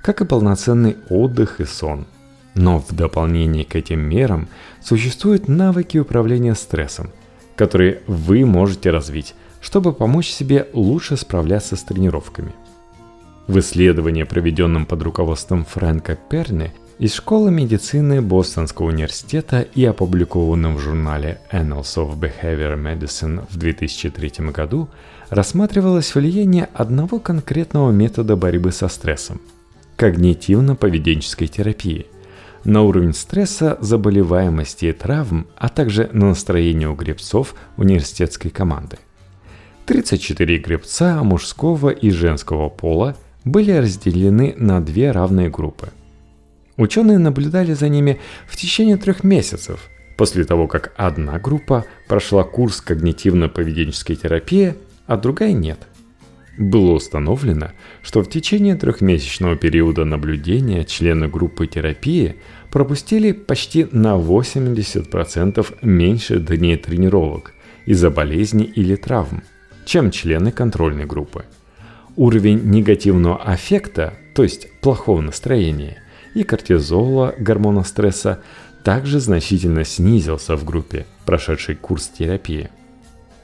как 0.02 0.20
и 0.20 0.24
полноценный 0.24 0.96
отдых 1.08 1.60
и 1.60 1.64
сон. 1.64 2.06
Но 2.54 2.78
в 2.78 2.92
дополнение 2.92 3.64
к 3.64 3.76
этим 3.76 4.00
мерам 4.00 4.48
существуют 4.80 5.48
навыки 5.48 5.98
управления 5.98 6.54
стрессом, 6.54 7.10
которые 7.56 8.02
вы 8.06 8.44
можете 8.44 8.90
развить, 8.90 9.34
чтобы 9.60 9.92
помочь 9.92 10.28
себе 10.28 10.68
лучше 10.72 11.16
справляться 11.16 11.76
с 11.76 11.82
тренировками. 11.82 12.52
В 13.46 13.58
исследовании, 13.58 14.22
проведенном 14.22 14.86
под 14.86 15.02
руководством 15.02 15.64
Фрэнка 15.64 16.16
Перни 16.28 16.72
из 16.98 17.14
школы 17.14 17.50
медицины 17.50 18.20
Бостонского 18.20 18.88
университета 18.88 19.62
и 19.62 19.84
опубликованном 19.84 20.76
в 20.76 20.80
журнале 20.80 21.40
Annals 21.50 21.96
of 21.96 22.18
Behavior 22.18 22.76
Medicine 22.76 23.44
в 23.50 23.56
2003 23.56 24.50
году, 24.50 24.88
рассматривалось 25.30 26.14
влияние 26.14 26.68
одного 26.74 27.18
конкретного 27.18 27.90
метода 27.90 28.36
борьбы 28.36 28.72
со 28.72 28.88
стрессом– 28.88 29.40
когнитивно-поведенческой 29.96 31.48
терапии– 31.48 32.06
на 32.64 32.82
уровень 32.82 33.14
стресса, 33.14 33.76
заболеваемости 33.80 34.86
и 34.86 34.92
травм, 34.92 35.46
а 35.56 35.68
также 35.68 36.08
на 36.12 36.28
настроение 36.28 36.88
у 36.88 36.94
гребцов 36.94 37.54
университетской 37.76 38.50
команды. 38.50 38.98
34 39.86 40.58
гребца 40.58 41.22
мужского 41.22 41.90
и 41.90 42.10
женского 42.10 42.68
пола– 42.68 43.16
были 43.44 43.72
разделены 43.72 44.54
на 44.56 44.80
две 44.80 45.10
равные 45.10 45.48
группы. 45.48 45.88
Ученые 46.76 47.18
наблюдали 47.18 47.72
за 47.74 47.88
ними 47.88 48.20
в 48.46 48.56
течение 48.56 48.96
трех 48.96 49.24
месяцев, 49.24 49.88
после 50.16 50.44
того, 50.44 50.68
как 50.68 50.92
одна 50.96 51.38
группа 51.38 51.84
прошла 52.08 52.44
курс 52.44 52.82
когнитивно-поведенческой 52.86 54.16
терапии, 54.16 54.74
а 55.06 55.16
другая 55.16 55.52
нет. 55.52 55.78
Было 56.58 56.92
установлено, 56.92 57.72
что 58.02 58.22
в 58.22 58.28
течение 58.28 58.74
трехмесячного 58.74 59.56
периода 59.56 60.04
наблюдения 60.04 60.84
члены 60.84 61.28
группы 61.28 61.66
терапии 61.66 62.36
пропустили 62.70 63.32
почти 63.32 63.86
на 63.90 64.16
80% 64.16 65.78
меньше 65.82 66.38
дней 66.38 66.76
тренировок 66.76 67.54
из-за 67.86 68.10
болезней 68.10 68.64
или 68.64 68.96
травм, 68.96 69.42
чем 69.86 70.10
члены 70.10 70.52
контрольной 70.52 71.06
группы– 71.06 71.44
Уровень 72.16 72.60
негативного 72.64 73.42
аффекта, 73.42 74.12
то 74.34 74.42
есть 74.42 74.70
плохого 74.80 75.22
настроения, 75.22 76.02
и 76.34 76.42
кортизола, 76.42 77.34
гормона 77.38 77.84
стресса, 77.84 78.42
также 78.84 79.18
значительно 79.18 79.84
снизился 79.84 80.56
в 80.56 80.64
группе, 80.64 81.06
прошедшей 81.24 81.74
курс 81.74 82.08
терапии. 82.08 82.68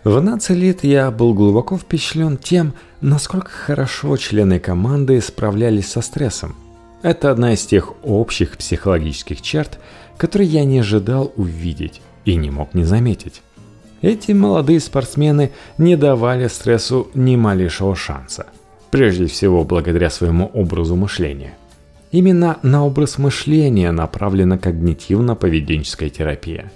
В 0.05 0.11
12 0.11 0.51
лет 0.57 0.85
я 0.85 1.11
был 1.11 1.35
глубоко 1.35 1.77
впечатлен 1.77 2.37
тем, 2.37 2.75
насколько 3.01 3.51
хорошо 3.51 4.17
члены 4.17 4.59
команды 4.59 5.21
справлялись 5.21 5.89
со 5.89 6.01
стрессом. 6.01 6.55
Это 7.03 7.31
одна 7.31 7.55
из 7.55 7.65
тех 7.67 7.93
общих 8.03 8.57
психологических 8.57 9.43
черт, 9.43 9.79
которые 10.17 10.49
я 10.49 10.65
не 10.65 10.81
ожидал 10.81 11.33
увидеть 11.37 12.01
и 12.25 12.37
не 12.37 12.51
мог 12.51 12.75
не 12.75 12.85
заметить. 12.85 13.43
Эти 14.03 14.33
молодые 14.33 14.81
спортсмены 14.81 15.51
не 15.77 15.97
давали 15.97 16.49
стрессу 16.49 17.09
ни 17.15 17.37
малейшего 17.37 17.95
шанса– 17.97 18.47
прежде 18.91 19.27
всего 19.27 19.65
благодаря 19.65 20.11
своему 20.11 20.47
образу 20.47 20.97
мышления. 20.97 21.55
Именно 22.11 22.59
на 22.63 22.87
образ 22.87 23.19
мышления 23.19 23.93
направлена 23.93 24.57
когнитивно-поведенческая 24.57 26.09
терапия. 26.09 26.73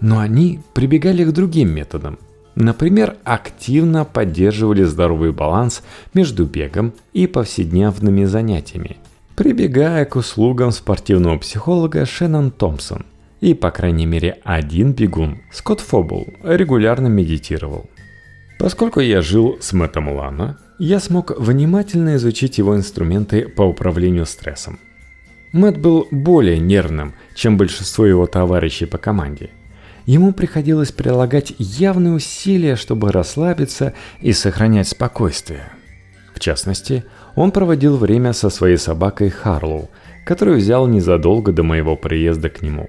Но 0.00 0.20
они 0.20 0.60
прибегали 0.74 1.24
к 1.24 1.32
другим 1.32 1.74
методам. 1.74 2.18
Например, 2.60 3.16
активно 3.24 4.04
поддерживали 4.04 4.84
здоровый 4.84 5.32
баланс 5.32 5.82
между 6.12 6.44
бегом 6.44 6.92
и 7.14 7.26
повседневными 7.26 8.24
занятиями, 8.24 8.98
прибегая 9.34 10.04
к 10.04 10.14
услугам 10.16 10.70
спортивного 10.70 11.38
психолога 11.38 12.04
Шеннон 12.04 12.50
Томпсон. 12.50 13.06
И, 13.40 13.54
по 13.54 13.70
крайней 13.70 14.04
мере, 14.04 14.40
один 14.44 14.92
бегун, 14.92 15.38
Скотт 15.50 15.80
Фобл, 15.80 16.26
регулярно 16.42 17.06
медитировал. 17.06 17.88
Поскольку 18.58 19.00
я 19.00 19.22
жил 19.22 19.56
с 19.58 19.72
Мэттом 19.72 20.10
Лана, 20.14 20.58
я 20.78 21.00
смог 21.00 21.32
внимательно 21.38 22.16
изучить 22.16 22.58
его 22.58 22.76
инструменты 22.76 23.48
по 23.48 23.62
управлению 23.62 24.26
стрессом. 24.26 24.78
Мэтт 25.52 25.78
был 25.78 26.08
более 26.10 26.58
нервным, 26.58 27.14
чем 27.34 27.56
большинство 27.56 28.04
его 28.04 28.26
товарищей 28.26 28.84
по 28.84 28.98
команде. 28.98 29.48
Ему 30.06 30.32
приходилось 30.32 30.92
прилагать 30.92 31.52
явные 31.58 32.14
усилия, 32.14 32.76
чтобы 32.76 33.12
расслабиться 33.12 33.94
и 34.20 34.32
сохранять 34.32 34.88
спокойствие. 34.88 35.72
В 36.34 36.40
частности, 36.40 37.04
он 37.34 37.50
проводил 37.50 37.96
время 37.96 38.32
со 38.32 38.50
своей 38.50 38.78
собакой 38.78 39.30
Харлоу, 39.30 39.90
которую 40.24 40.58
взял 40.58 40.86
незадолго 40.86 41.52
до 41.52 41.62
моего 41.62 41.96
приезда 41.96 42.48
к 42.48 42.62
нему. 42.62 42.88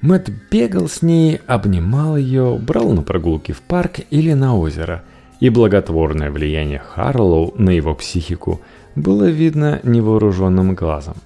Мэтт 0.00 0.30
бегал 0.50 0.88
с 0.88 1.02
ней, 1.02 1.40
обнимал 1.46 2.16
ее, 2.16 2.58
брал 2.58 2.92
на 2.92 3.02
прогулки 3.02 3.52
в 3.52 3.60
парк 3.60 4.00
или 4.10 4.32
на 4.32 4.56
озеро– 4.56 5.02
и 5.40 5.50
благотворное 5.50 6.30
влияние 6.30 6.80
Харлоу 6.80 7.54
на 7.56 7.70
его 7.70 7.94
психику 7.94 8.60
было 8.94 9.30
видно 9.30 9.80
невооруженным 9.82 10.74
глазом. 10.74 11.16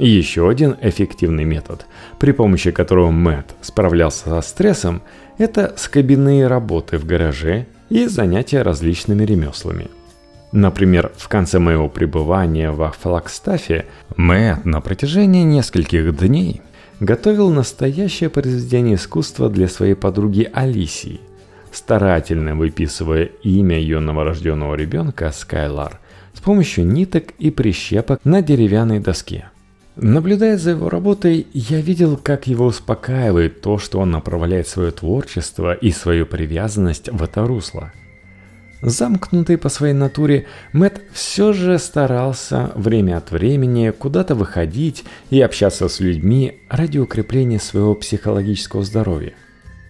Еще 0.00 0.48
один 0.48 0.76
эффективный 0.80 1.44
метод, 1.44 1.84
при 2.18 2.32
помощи 2.32 2.70
которого 2.70 3.10
Мэтт 3.10 3.54
справлялся 3.60 4.30
со 4.30 4.40
стрессом, 4.40 5.02
это 5.36 5.74
скобяные 5.76 6.46
работы 6.46 6.96
в 6.96 7.04
гараже 7.04 7.66
и 7.90 8.06
занятия 8.06 8.62
различными 8.62 9.24
ремеслами. 9.24 9.88
Например, 10.52 11.12
в 11.18 11.28
конце 11.28 11.58
моего 11.58 11.90
пребывания 11.90 12.70
во 12.70 12.92
Флагстафе 12.92 13.84
Мэтт 14.16 14.64
на 14.64 14.80
протяжении 14.80 15.42
нескольких 15.42 16.16
дней 16.16 16.62
готовил 17.00 17.50
настоящее 17.50 18.30
произведение 18.30 18.94
искусства 18.94 19.50
для 19.50 19.68
своей 19.68 19.94
подруги 19.94 20.48
Алисии, 20.50 21.20
старательно 21.72 22.54
выписывая 22.56 23.24
имя 23.42 23.78
ее 23.78 24.00
новорожденного 24.00 24.76
ребенка 24.76 25.30
Скайлар 25.30 26.00
с 26.32 26.40
помощью 26.40 26.86
ниток 26.86 27.34
и 27.38 27.50
прищепок 27.50 28.24
на 28.24 28.40
деревянной 28.40 28.98
доске. 28.98 29.50
Наблюдая 30.02 30.56
за 30.56 30.70
его 30.70 30.88
работой, 30.88 31.46
я 31.52 31.82
видел, 31.82 32.16
как 32.16 32.46
его 32.46 32.64
успокаивает 32.64 33.60
то, 33.60 33.76
что 33.76 33.98
он 33.98 34.10
направляет 34.10 34.66
свое 34.66 34.92
творчество 34.92 35.74
и 35.74 35.90
свою 35.90 36.24
привязанность 36.24 37.10
в 37.10 37.22
это 37.22 37.46
русло. 37.46 37.92
Замкнутый 38.80 39.58
по 39.58 39.68
своей 39.68 39.92
натуре, 39.92 40.46
Мэт 40.72 41.02
все 41.12 41.52
же 41.52 41.78
старался 41.78 42.72
время 42.76 43.18
от 43.18 43.30
времени 43.30 43.90
куда-то 43.90 44.34
выходить 44.34 45.04
и 45.28 45.38
общаться 45.42 45.86
с 45.86 46.00
людьми 46.00 46.62
ради 46.70 46.96
укрепления 46.96 47.58
своего 47.58 47.94
психологического 47.94 48.82
здоровья. 48.82 49.34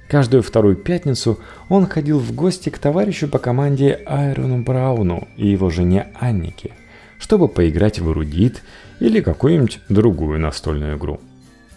Каждую 0.09 0.42
вторую 0.42 0.75
пятницу 0.75 1.38
он 1.68 1.87
ходил 1.87 2.18
в 2.18 2.33
гости 2.33 2.68
к 2.68 2.79
товарищу 2.79 3.29
по 3.29 3.38
команде 3.38 4.01
Айрону 4.07 4.64
Брауну 4.64 5.29
и 5.37 5.46
его 5.46 5.70
жене 5.70 6.09
Аннике, 6.18 6.73
чтобы 7.20 7.46
поиграть 7.46 8.01
в 8.01 8.11
эрудит 8.11 8.61
или 9.00 9.20
какую-нибудь 9.20 9.80
другую 9.88 10.38
настольную 10.38 10.96
игру. 10.96 11.20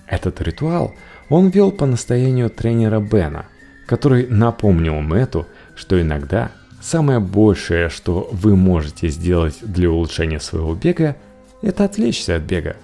Этот 0.08 0.42
ритуал 0.42 0.94
он 1.30 1.50
вел 1.50 1.72
по 1.72 1.86
настоянию 1.86 2.50
тренера 2.50 3.00
Бена, 3.00 3.48
который 3.88 4.28
напомнил 4.28 5.00
Мэту, 5.02 5.48
что 5.76 6.00
иногда– 6.00 6.52
Самое 6.84 7.20
большее, 7.22 7.88
что 7.88 8.28
вы 8.34 8.58
можете 8.58 9.08
сделать 9.08 9.56
для 9.62 9.90
улучшения 9.90 10.42
своего 10.42 10.76
бега, 10.76 11.16
это 11.62 11.86
отвлечься 11.86 12.36
от 12.36 12.44
бега. 12.44 12.76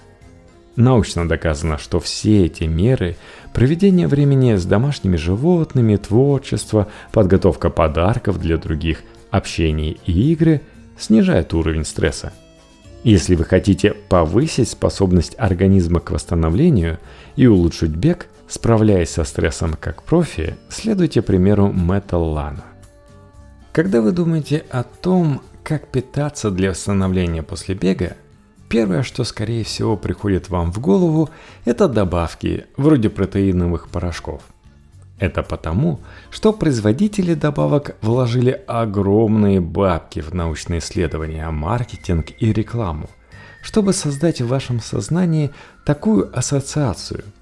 Научно 0.74 1.28
доказано, 1.28 1.76
что 1.76 2.00
все 2.00 2.46
эти 2.46 2.64
меры– 2.64 3.18
проведение 3.52 4.08
времени 4.08 4.54
с 4.54 4.64
домашними 4.64 5.16
животными, 5.16 5.96
творчество, 5.96 6.88
подготовка 7.12 7.68
подарков 7.68 8.40
для 8.40 8.56
других, 8.56 9.02
общение 9.30 9.98
и 10.06 10.32
игры– 10.32 10.62
снижают 10.98 11.52
уровень 11.52 11.84
стресса. 11.84 12.32
Если 13.02 13.34
вы 13.34 13.44
хотите 13.44 13.94
повысить 13.94 14.68
способность 14.68 15.34
организма 15.38 16.00
к 16.00 16.10
восстановлению 16.10 16.98
и 17.34 17.46
улучшить 17.46 17.92
бег, 17.92 18.26
справляясь 18.46 19.10
со 19.10 19.24
стрессом 19.24 19.74
как 19.80 20.02
профи, 20.02 20.56
следуйте 20.68 21.22
примеру 21.22 21.72
Мэтта 21.72 22.18
Лана. 22.18 22.64
Когда 23.72 24.02
вы 24.02 24.12
думаете 24.12 24.64
о 24.70 24.82
том, 24.82 25.40
как 25.62 25.88
питаться 25.88 26.50
для 26.50 26.70
восстановления 26.70 27.42
после 27.42 27.74
бега, 27.74 28.16
первое, 28.68 29.02
что 29.02 29.24
скорее 29.24 29.64
всего 29.64 29.96
приходит 29.96 30.50
вам 30.50 30.70
в 30.70 30.78
голову, 30.78 31.30
это 31.64 31.88
добавки, 31.88 32.66
вроде 32.76 33.08
протеиновых 33.08 33.88
порошков. 33.88 34.42
Это 35.20 35.42
потому, 35.42 36.00
что 36.30 36.52
производители 36.52 37.34
добавок 37.34 37.96
вложили 38.02 38.62
огромные 38.66 39.60
бабки 39.60 40.20
в 40.20 40.34
научные 40.34 40.80
исследования, 40.80 41.48
маркетинг 41.50 42.30
и 42.38 42.52
рекламу, 42.52 43.08
чтобы 43.62 43.92
создать 43.92 44.40
в 44.40 44.48
вашем 44.48 44.80
сознании 44.80 45.50
такую 45.84 46.36
ассоциацию– 46.36 47.22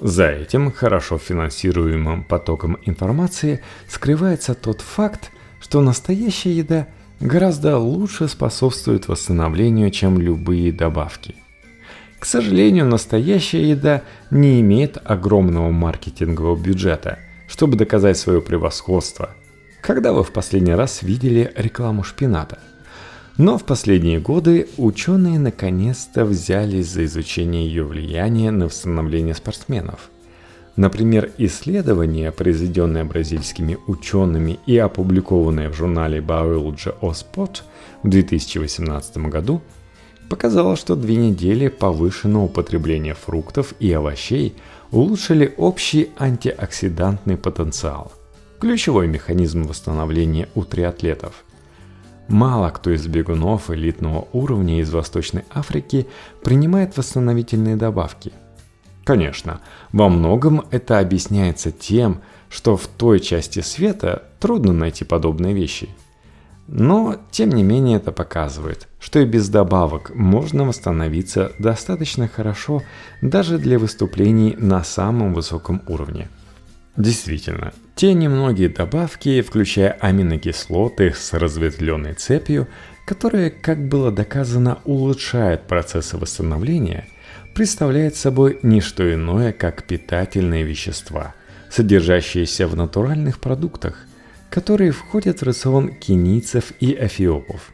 за 0.00 0.28
этим 0.28 0.72
хорошо 0.72 1.18
финансируемым 1.18 2.24
потоком 2.24 2.78
информации 2.86 3.62
скрывается 3.86 4.54
тот 4.54 4.80
факт, 4.80 5.30
что 5.60 5.82
настоящая 5.82 6.54
еда 6.54 6.88
гораздо 7.20 7.76
лучше 7.76 8.26
способствует 8.26 9.08
восстановлению, 9.08 9.90
чем 9.90 10.18
любые 10.18 10.72
добавки. 10.72 11.34
К 12.20 12.24
сожалению, 12.24 12.86
настоящая 12.86 13.68
еда 13.68 14.02
не 14.30 14.60
имеет 14.60 14.98
огромного 15.02 15.72
маркетингового 15.72 16.56
бюджета, 16.56 17.18
чтобы 17.48 17.76
доказать 17.76 18.16
свое 18.16 18.40
превосходство. 18.40 19.30
Когда 19.80 20.12
вы 20.12 20.22
в 20.22 20.30
последний 20.30 20.74
раз 20.74 21.02
видели 21.02 21.52
рекламу 21.56 22.04
шпината– 22.04 22.60
но 23.40 23.56
в 23.56 23.64
последние 23.64 24.20
годы 24.20 24.68
ученые 24.76 25.38
наконец-то 25.38 26.26
взялись 26.26 26.88
за 26.88 27.06
изучение 27.06 27.66
ее 27.66 27.84
влияния 27.84 28.50
на 28.50 28.66
восстановление 28.66 29.34
спортсменов. 29.34 30.10
Например, 30.76 31.30
исследование, 31.38 32.32
произведенное 32.32 33.04
бразильскими 33.06 33.78
учеными 33.86 34.58
и 34.66 34.76
опубликованное 34.76 35.70
в 35.70 35.74
журнале 35.74 36.18
Biology 36.18 36.94
of 37.00 37.12
Sport 37.12 37.62
в 38.02 38.10
2018 38.10 39.16
году, 39.28 39.62
показало, 40.30 40.76
что 40.76 40.96
две 40.96 41.16
недели 41.16 41.68
повышенного 41.68 42.44
употребления 42.44 43.12
фруктов 43.14 43.74
и 43.80 43.92
овощей 43.92 44.54
улучшили 44.90 45.52
общий 45.58 46.08
антиоксидантный 46.18 47.36
потенциал– 47.36 48.12
ключевой 48.60 49.08
механизм 49.08 49.64
восстановления 49.64 50.48
у 50.54 50.64
триатлетов– 50.64 51.44
Мало 52.30 52.70
кто 52.70 52.92
из 52.92 53.08
бегунов 53.08 53.70
элитного 53.70 54.28
уровня 54.32 54.80
из 54.80 54.92
Восточной 54.92 55.44
Африки 55.52 56.06
принимает 56.44 56.96
восстановительные 56.96 57.74
добавки. 57.74 58.32
Конечно, 59.02 59.60
во 59.90 60.08
многом 60.08 60.64
это 60.70 61.00
объясняется 61.00 61.72
тем, 61.72 62.20
что 62.48 62.76
в 62.76 62.86
той 62.86 63.18
части 63.18 63.58
света 63.58 64.28
трудно 64.38 64.72
найти 64.72 65.04
подобные 65.04 65.54
вещи. 65.54 65.88
Но, 66.72 67.16
тем 67.30 67.50
не 67.50 67.64
менее, 67.64 67.96
это 67.96 68.12
показывает, 68.12 68.86
что 69.00 69.18
и 69.18 69.24
без 69.24 69.48
добавок 69.48 70.14
можно 70.14 70.64
восстановиться 70.64 71.52
достаточно 71.58 72.28
хорошо 72.28 72.82
даже 73.20 73.58
для 73.58 73.78
выступлений 73.78 74.54
на 74.56 74.84
самом 74.84 75.34
высоком 75.34 75.82
уровне– 75.86 76.28
Действительно, 76.96 77.72
те 77.94 78.14
немногие 78.14 78.68
добавки, 78.68 79.40
включая 79.40 79.92
аминокислоты 79.92 81.14
с 81.16 81.32
разветвленной 81.32 82.14
цепью, 82.14 82.68
которые, 83.06 83.50
как 83.50 83.88
было 83.88 84.10
доказано, 84.10 84.78
улучшают 84.84 85.62
процессы 85.62 86.18
восстановления, 86.18 87.06
представляют 87.54 88.16
собой 88.16 88.58
не 88.62 88.80
что 88.80 89.12
иное, 89.14 89.52
как 89.52 89.84
питательные 89.84 90.64
вещества, 90.64 91.34
содержащиеся 91.70 92.66
в 92.66 92.76
натуральных 92.76 93.38
продуктах, 93.38 94.06
которые 94.50 94.90
входят 94.90 95.40
в 95.40 95.44
рацион 95.44 95.94
кенийцев 95.94 96.72
и 96.80 96.92
эфиопов. 96.92 97.70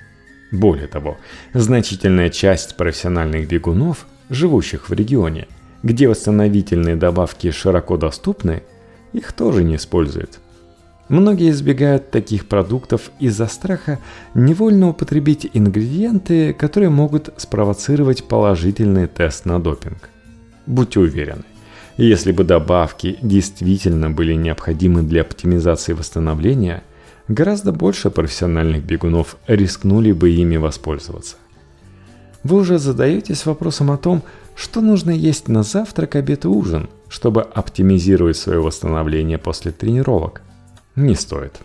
Более 0.52 0.86
того, 0.86 1.18
значительная 1.54 2.30
часть 2.30 2.76
профессиональных 2.76 3.48
бегунов, 3.48 4.06
живущих 4.30 4.88
в 4.88 4.92
регионе, 4.92 5.48
где 5.82 6.08
восстановительные 6.08 6.96
добавки 6.96 7.50
широко 7.50 7.96
доступны– 7.96 8.62
их 9.16 9.32
тоже 9.32 9.64
не 9.64 9.76
используют. 9.76 10.38
Многие 11.08 11.50
избегают 11.50 12.10
таких 12.10 12.46
продуктов 12.46 13.10
из-за 13.20 13.46
страха 13.46 14.00
невольно 14.34 14.88
употребить 14.88 15.48
ингредиенты, 15.54 16.52
которые 16.52 16.90
могут 16.90 17.32
спровоцировать 17.36 18.24
положительный 18.24 19.06
тест 19.06 19.44
на 19.46 19.60
допинг. 19.60 20.10
Будьте 20.66 21.00
уверены, 21.00 21.44
если 21.96 22.32
бы 22.32 22.44
добавки 22.44 23.18
действительно 23.22 24.10
были 24.10 24.34
необходимы 24.34 25.02
для 25.02 25.22
оптимизации 25.22 25.92
восстановления, 25.92 26.82
гораздо 27.28 27.72
больше 27.72 28.10
профессиональных 28.10 28.84
бегунов 28.84 29.36
рискнули 29.46 30.12
бы 30.12 30.30
ими 30.30 30.56
воспользоваться. 30.56 31.36
Вы 32.42 32.58
уже 32.58 32.78
задаетесь 32.78 33.46
вопросом 33.46 33.90
о 33.90 33.96
том, 33.96 34.22
что 34.54 34.80
нужно 34.80 35.10
есть 35.10 35.48
на 35.48 35.62
завтрак, 35.62 36.14
обед 36.16 36.44
и 36.44 36.48
ужин, 36.48 36.88
чтобы 37.08 37.42
оптимизировать 37.42 38.36
свое 38.36 38.60
восстановление 38.60 39.38
после 39.38 39.72
тренировок? 39.72 40.42
Не 40.94 41.14
стоит. 41.14 41.60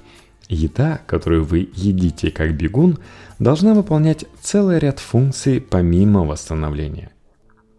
Еда, 0.50 1.00
которую 1.08 1.46
вы 1.46 1.70
едите 1.74 2.32
как 2.32 2.56
бегун, 2.56 2.98
должна 3.40 3.74
выполнять 3.74 4.26
целый 4.42 4.80
ряд 4.80 5.00
функций 5.00 5.62
помимо 5.62 6.26
восстановления. 6.26 7.12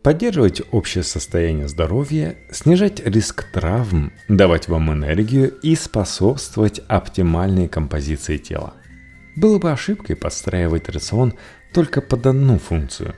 Поддерживать 0.03 0.63
общее 0.73 1.05
состояние 1.05 1.69
здоровья, 1.69 2.35
снижать 2.51 3.01
риск 3.07 3.45
травм, 3.53 4.13
давать 4.27 4.67
вам 4.67 4.93
энергию 4.93 5.55
и 5.63 5.77
способствовать 5.77 6.81
оптимальной 6.89 7.69
композиции 7.69 8.37
тела. 8.37 8.75
Было 9.37 9.61
бы 9.61 9.71
ошибкой 9.71 10.17
подстраивать 10.17 10.89
рацион 10.89 11.35
только 11.73 12.01
под 12.01 12.27
одну 12.27 12.59
функцию. 12.59 13.15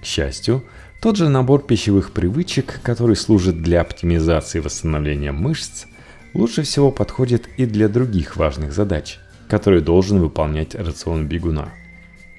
К 0.00 0.04
счастью, 0.04 0.62
тот 1.00 1.16
же 1.16 1.28
набор 1.28 1.66
пищевых 1.66 2.12
привычек, 2.12 2.80
который 2.84 3.16
служит 3.16 3.60
для 3.60 3.80
оптимизации 3.80 4.60
восстановления 4.60 5.32
мышц, 5.32 5.86
лучше 6.34 6.62
всего 6.62 6.92
подходит 6.92 7.48
и 7.56 7.66
для 7.66 7.88
других 7.88 8.36
важных 8.36 8.72
задач, 8.72 9.18
которые 9.48 9.82
должен 9.82 10.20
выполнять 10.20 10.76
рацион 10.76 11.26
бегуна. 11.26 11.72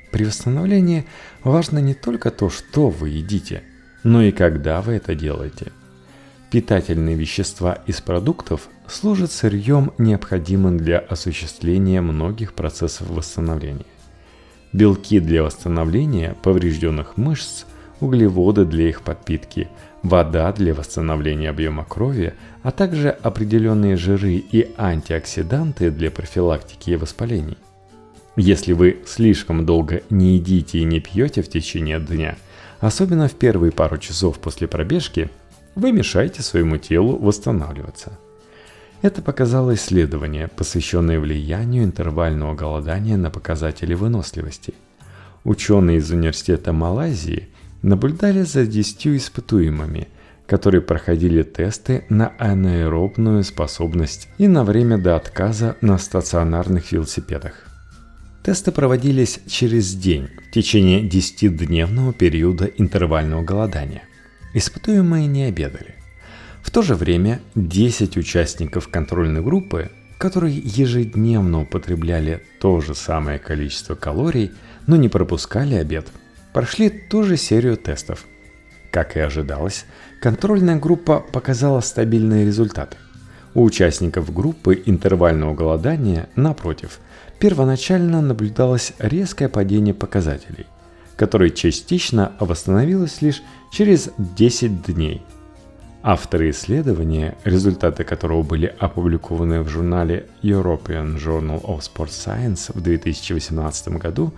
При 0.10 0.24
восстановлении 0.24 1.06
важно 1.44 1.80
не 1.80 1.94
только 1.94 2.32
то, 2.32 2.50
что 2.50 2.90
вы 2.90 3.10
едите, 3.10 3.64
но 4.04 4.22
и 4.22 4.32
когда 4.32 4.82
вы 4.82 4.94
это 4.94 5.16
делаете. 5.16 5.72
Питательные 6.52 7.16
вещества 7.16 7.80
из 7.88 8.02
продуктов 8.02 8.70
служат 8.88 9.32
сырьем, 9.32 9.92
необходимым 9.98 10.78
для 10.78 11.00
осуществления 11.00 12.02
многих 12.02 12.54
процессов 12.54 13.10
восстановления. 13.10 13.86
Белки 14.72 15.20
для 15.20 15.44
восстановления 15.44 16.36
поврежденных 16.42 17.18
мышц– 17.18 17.66
углеводы 18.04 18.66
для 18.66 18.90
их 18.90 19.02
подпитки, 19.02 19.68
вода 20.04 20.52
для 20.52 20.74
восстановления 20.74 21.50
объема 21.50 21.86
крови, 21.86 22.34
а 22.62 22.72
также 22.72 23.10
определенные 23.10 23.98
жиры 23.98 24.36
и 24.36 24.70
антиоксиданты 24.78 25.90
для 25.90 26.12
профилактики 26.12 26.92
воспалений. 26.92 27.58
Если 28.36 28.74
вы 28.74 29.02
слишком 29.06 29.66
долго 29.66 30.02
не 30.10 30.36
едите 30.36 30.80
и 30.80 30.84
не 30.84 31.00
пьете 31.00 31.42
в 31.42 31.50
течение 31.50 32.00
дня, 32.00 32.36
особенно 32.84 33.30
в 33.30 33.34
первые 33.34 33.72
пару 33.72 33.98
часов 33.98 34.40
после 34.40 34.68
пробежки, 34.68 35.30
вы 35.76 35.94
мешаете 35.94 36.42
своему 36.42 36.78
телу 36.78 37.18
восстанавливаться. 37.18 38.20
Это 39.02 39.22
показало 39.22 39.74
исследование, 39.74 40.50
посвященное 40.50 41.20
влиянию 41.20 41.86
интервального 41.86 42.56
голодания 42.56 43.16
на 43.16 43.30
показатели 43.30 43.94
выносливости. 43.94 44.74
Ученые 45.46 45.98
из 45.98 46.12
Университета 46.12 46.74
Малайзии 46.74 47.48
наблюдали 47.82 48.44
за 48.44 48.66
10 48.66 49.08
испытуемыми, 49.08 50.10
которые 50.46 50.82
проходили 50.82 51.44
тесты 51.44 52.06
на 52.10 52.34
анаэробную 52.38 53.46
способность 53.46 54.28
и 54.38 54.48
на 54.48 54.66
время 54.66 54.98
до 54.98 55.16
отказа 55.16 55.78
на 55.80 55.98
стационарных 55.98 56.92
велосипедах. 56.92 57.73
Тесты 58.44 58.74
проводились 58.74 59.40
через 59.48 59.96
день 59.96 60.28
в 60.46 60.52
течение 60.52 61.02
10-дневного 61.02 62.12
периода 62.12 62.66
интервального 62.66 63.42
голодания. 63.42 64.04
Испытуемые 64.54 65.28
не 65.28 65.44
обедали. 65.44 65.96
В 66.62 66.70
то 66.70 66.82
же 66.82 66.96
время 66.96 67.40
10 67.56 68.18
участников 68.18 68.90
контрольной 68.90 69.42
группы, 69.42 69.92
которые 70.18 70.58
ежедневно 70.58 71.62
употребляли 71.62 72.44
то 72.60 72.82
же 72.82 72.96
самое 72.96 73.40
количество 73.40 73.96
калорий, 73.96 74.52
но 74.88 74.98
не 74.98 75.08
пропускали 75.08 75.76
обед, 75.76 76.08
прошли 76.52 76.90
ту 76.90 77.24
же 77.24 77.38
серию 77.38 77.78
тестов. 77.78 78.26
Как 78.92 79.16
и 79.16 79.22
ожидалось, 79.22 79.86
контрольная 80.22 80.78
группа 80.78 81.22
показала 81.22 81.80
стабильные 81.80 82.46
результаты. 82.46 82.98
У 83.54 83.64
участников 83.64 84.34
группы 84.34 84.82
интервального 84.86 85.54
голодания, 85.54 86.28
напротив, 86.36 87.00
первоначально 87.44 88.22
наблюдалось 88.22 88.94
резкое 89.00 89.50
падение 89.50 89.94
показателей, 89.94 90.66
которое 91.18 91.50
частично 91.50 92.32
восстановилось 92.40 93.22
лишь 93.22 93.44
через 93.70 94.12
10 94.18 94.86
дней– 94.86 95.22
Авторы 96.06 96.50
исследования, 96.50 97.38
результаты 97.46 98.04
которого 98.04 98.44
были 98.44 98.76
опубликованы 98.78 99.62
в 99.62 99.70
журнале 99.70 100.28
European 100.42 101.16
Journal 101.18 101.62
of 101.64 101.80
Sports 101.80 102.10
Science 102.10 102.72
в 102.74 102.82
2018 102.82 103.88
году, 104.00 104.34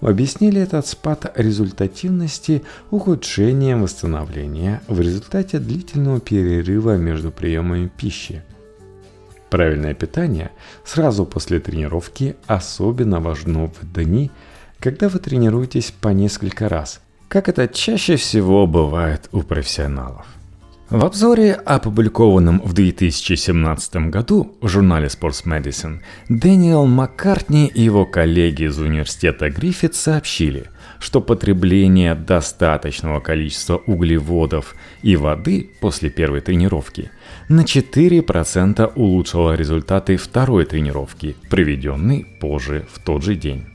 объяснили 0.00 0.60
этот 0.60 0.88
спад 0.88 1.32
результативности 1.36 2.64
ухудшением 2.90 3.82
восстановления 3.82 4.82
в 4.88 5.00
результате 5.00 5.60
длительного 5.60 6.18
перерыва 6.18 6.96
между 6.96 7.30
приемами 7.30 7.88
пищи. 7.96 8.42
Правильное 9.54 9.94
питание 9.94 10.50
сразу 10.84 11.24
после 11.24 11.60
тренировки 11.60 12.34
особенно 12.48 13.20
важно 13.20 13.68
в 13.68 13.84
дни, 13.92 14.32
когда 14.80 15.08
вы 15.08 15.20
тренируетесь 15.20 15.92
по 15.92 16.08
несколько 16.08 16.68
раз, 16.68 17.00
как 17.28 17.48
это 17.48 17.68
чаще 17.68 18.16
всего 18.16 18.66
бывает 18.66 19.28
у 19.30 19.42
профессионалов. 19.42 20.26
В 20.90 21.04
обзоре, 21.04 21.52
опубликованном 21.52 22.62
в 22.64 22.72
2017 22.72 24.10
году 24.10 24.56
в 24.60 24.66
журнале 24.66 25.06
Sports 25.06 25.44
Medicine, 25.46 26.00
Дэниел 26.28 26.86
Маккартни 26.86 27.68
и 27.68 27.82
его 27.82 28.06
коллеги 28.06 28.64
из 28.64 28.80
университета 28.80 29.50
Гриффит 29.50 29.94
сообщили, 29.94 30.64
что 30.98 31.20
потребление 31.20 32.16
достаточного 32.16 33.20
количества 33.20 33.76
углеводов 33.86 34.74
и 35.04 35.16
воды 35.16 35.70
после 35.80 36.08
первой 36.08 36.40
тренировки 36.40 37.10
на 37.50 37.60
4% 37.60 38.92
улучшило 38.96 39.54
результаты 39.54 40.16
второй 40.16 40.64
тренировки, 40.64 41.36
проведенной 41.50 42.26
позже 42.40 42.86
в 42.90 42.98
тот 43.00 43.22
же 43.22 43.34
день. 43.34 43.66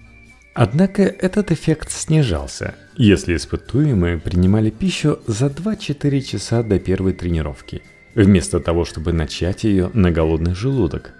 Однако 0.56 1.04
этот 1.04 1.52
эффект 1.52 1.92
снижался, 1.92 2.74
если 2.98 3.36
испытуемые 3.36 4.18
принимали 4.18 4.72
пищу 4.72 5.20
за 5.28 5.46
2-4 5.46 6.22
часа 6.22 6.64
до 6.64 6.80
первой 6.80 7.14
тренировки, 7.14 7.84
вместо 8.16 8.60
того, 8.60 8.84
чтобы 8.84 9.14
начать 9.14 9.64
ее 9.64 9.92
на 9.94 10.10
голодный 10.10 10.56
желудок. 10.56 11.14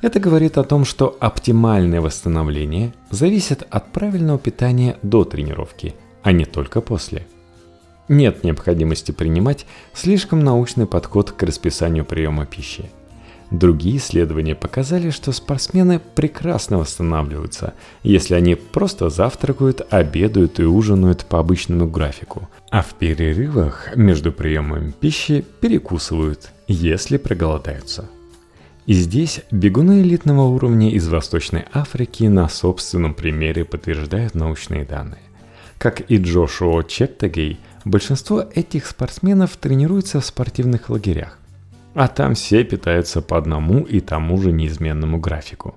Это 0.00 0.20
говорит 0.20 0.56
о 0.56 0.64
том, 0.64 0.86
что 0.86 1.18
оптимальное 1.20 2.00
восстановление 2.00 2.94
зависит 3.10 3.62
от 3.68 3.92
правильного 3.92 4.38
питания 4.38 4.96
до 5.02 5.24
тренировки, 5.24 5.94
а 6.22 6.32
не 6.32 6.46
только 6.46 6.80
после. 6.80 7.26
Нет 8.08 8.44
необходимости 8.44 9.12
принимать 9.12 9.66
слишком 9.92 10.40
научный 10.40 10.86
подход 10.86 11.30
к 11.32 11.42
расписанию 11.42 12.04
приема 12.04 12.46
пищи– 12.46 12.90
Другие 13.50 13.98
исследования 13.98 14.54
показали, 14.54 15.10
что 15.10 15.30
спортсмены 15.30 16.00
прекрасно 16.14 16.78
восстанавливаются, 16.78 17.74
если 18.02 18.34
они 18.34 18.54
просто 18.56 19.10
завтракают, 19.10 19.86
обедают 19.90 20.58
и 20.58 20.64
ужинают 20.64 21.24
по 21.26 21.38
обычному 21.38 21.86
графику, 21.88 22.48
а 22.70 22.82
в 22.82 22.94
перерывах 22.94 23.94
между 23.96 24.32
приемами 24.32 24.92
пищи 24.98 25.44
перекусывают, 25.60 26.50
если 26.66 27.16
проголодаются. 27.16 28.08
И 28.86 28.92
здесь 28.92 29.42
бегуны 29.50 30.02
элитного 30.02 30.42
уровня 30.42 30.90
из 30.90 31.08
Восточной 31.08 31.64
Африки 31.72 32.24
на 32.24 32.48
собственном 32.48 33.14
примере 33.14 33.64
подтверждают 33.64 34.34
научные 34.34 34.84
данные. 34.84 35.22
Как 35.78 36.10
и 36.10 36.16
Джошуа 36.16 36.82
Чептагей, 36.82 37.60
большинство 37.84 38.44
этих 38.54 38.86
спортсменов 38.86 39.56
тренируются 39.56 40.20
в 40.20 40.24
спортивных 40.24 40.90
лагерях 40.90 41.38
а 41.94 42.08
там 42.08 42.34
все 42.34 42.64
питаются 42.64 43.22
по 43.22 43.38
одному 43.38 43.82
и 43.84 44.00
тому 44.00 44.40
же 44.40 44.52
неизменному 44.52 45.18
графику. 45.18 45.76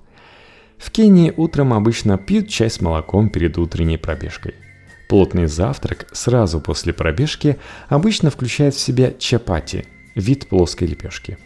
В 0.78 0.92
Кении 0.92 1.34
утром 1.36 1.74
обычно 1.74 2.18
пьют 2.18 2.50
чай 2.50 2.70
с 2.70 2.82
молоком 2.82 3.30
перед 3.30 3.58
утренней 3.58 3.98
пробежкой. 3.98 4.56
Плотный 5.10 5.48
завтрак 5.48 6.08
сразу 6.12 6.60
после 6.60 6.92
пробежки 6.92 7.58
обычно 7.88 8.30
включает 8.30 8.74
в 8.74 8.80
себя 8.80 9.14
чапати– 9.18 9.86
вид 10.16 10.48
плоской 10.50 10.88
лепешки. 10.88 11.38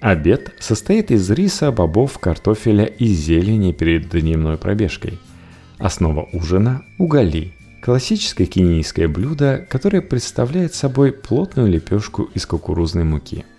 Обед 0.00 0.52
состоит 0.58 1.10
из 1.10 1.30
риса, 1.30 1.70
бобов, 1.70 2.18
картофеля 2.18 2.84
и 2.84 3.06
зелени 3.06 3.72
перед 3.72 4.08
дневной 4.10 4.56
пробежкой. 4.56 5.18
Основа 5.78 6.28
ужина– 6.32 6.84
угали– 6.98 7.52
классическое 7.82 8.46
кенийское 8.46 9.08
блюдо, 9.08 9.66
которое 9.68 10.00
представляет 10.00 10.72
собой 10.74 11.12
плотную 11.12 11.68
лепешку 11.68 12.22
из 12.34 12.46
кукурузной 12.46 13.04
муки– 13.04 13.44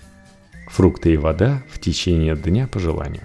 фрукты 0.74 1.14
и 1.14 1.18
вода 1.18 1.64
в 1.70 1.80
течение 1.80 2.36
дня 2.36 2.68
по 2.68 2.80
желанию. 2.80 3.24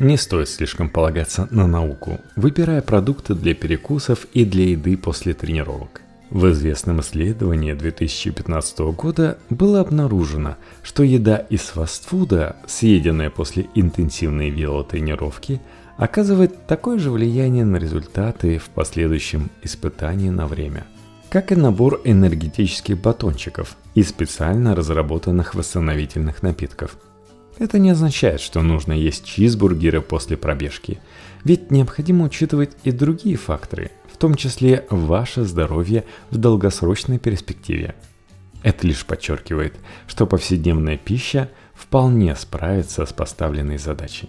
Не 0.00 0.16
стоит 0.16 0.48
слишком 0.48 0.88
полагаться 0.88 1.46
на 1.52 1.68
науку, 1.68 2.18
выбирая 2.34 2.82
продукты 2.82 3.34
для 3.34 3.54
перекусов 3.54 4.26
и 4.32 4.44
для 4.44 4.70
еды 4.70 4.96
после 4.96 5.34
тренировок. 5.34 6.00
В 6.30 6.50
известном 6.50 7.00
исследовании 7.00 7.74
2015 7.74 8.78
года 8.96 9.38
было 9.50 9.80
обнаружено, 9.80 10.56
что 10.82 11.04
еда 11.04 11.36
из 11.36 11.60
фастфуда, 11.60 12.56
съеденная 12.66 13.30
после 13.30 13.66
интенсивной 13.76 14.50
велотренировки, 14.50 15.60
оказывает 15.96 16.66
такое 16.66 16.98
же 16.98 17.10
влияние 17.10 17.64
на 17.64 17.76
результаты 17.76 18.58
в 18.58 18.70
последующем 18.70 19.50
испытании 19.62 20.30
на 20.30 20.46
время– 20.46 20.86
как 21.34 21.50
и 21.50 21.56
набор 21.56 22.00
энергетических 22.04 22.96
батончиков 22.96 23.76
и 23.96 24.04
специально 24.04 24.76
разработанных 24.76 25.56
восстановительных 25.56 26.44
напитков. 26.44 26.96
Это 27.58 27.80
не 27.80 27.90
означает, 27.90 28.40
что 28.40 28.62
нужно 28.62 28.92
есть 28.92 29.24
чизбургеры 29.24 30.00
после 30.00 30.36
пробежки, 30.36 31.00
ведь 31.42 31.72
необходимо 31.72 32.26
учитывать 32.26 32.76
и 32.84 32.92
другие 32.92 33.36
факторы, 33.36 33.90
в 34.12 34.16
том 34.16 34.36
числе 34.36 34.86
ваше 34.90 35.42
здоровье 35.42 36.04
в 36.30 36.36
долгосрочной 36.36 37.18
перспективе. 37.18 37.96
Это 38.62 38.86
лишь 38.86 39.04
подчеркивает, 39.04 39.74
что 40.06 40.28
повседневная 40.28 40.98
пища 40.98 41.50
вполне 41.74 42.36
справится 42.36 43.06
с 43.06 43.12
поставленной 43.12 43.78
задачей. 43.78 44.28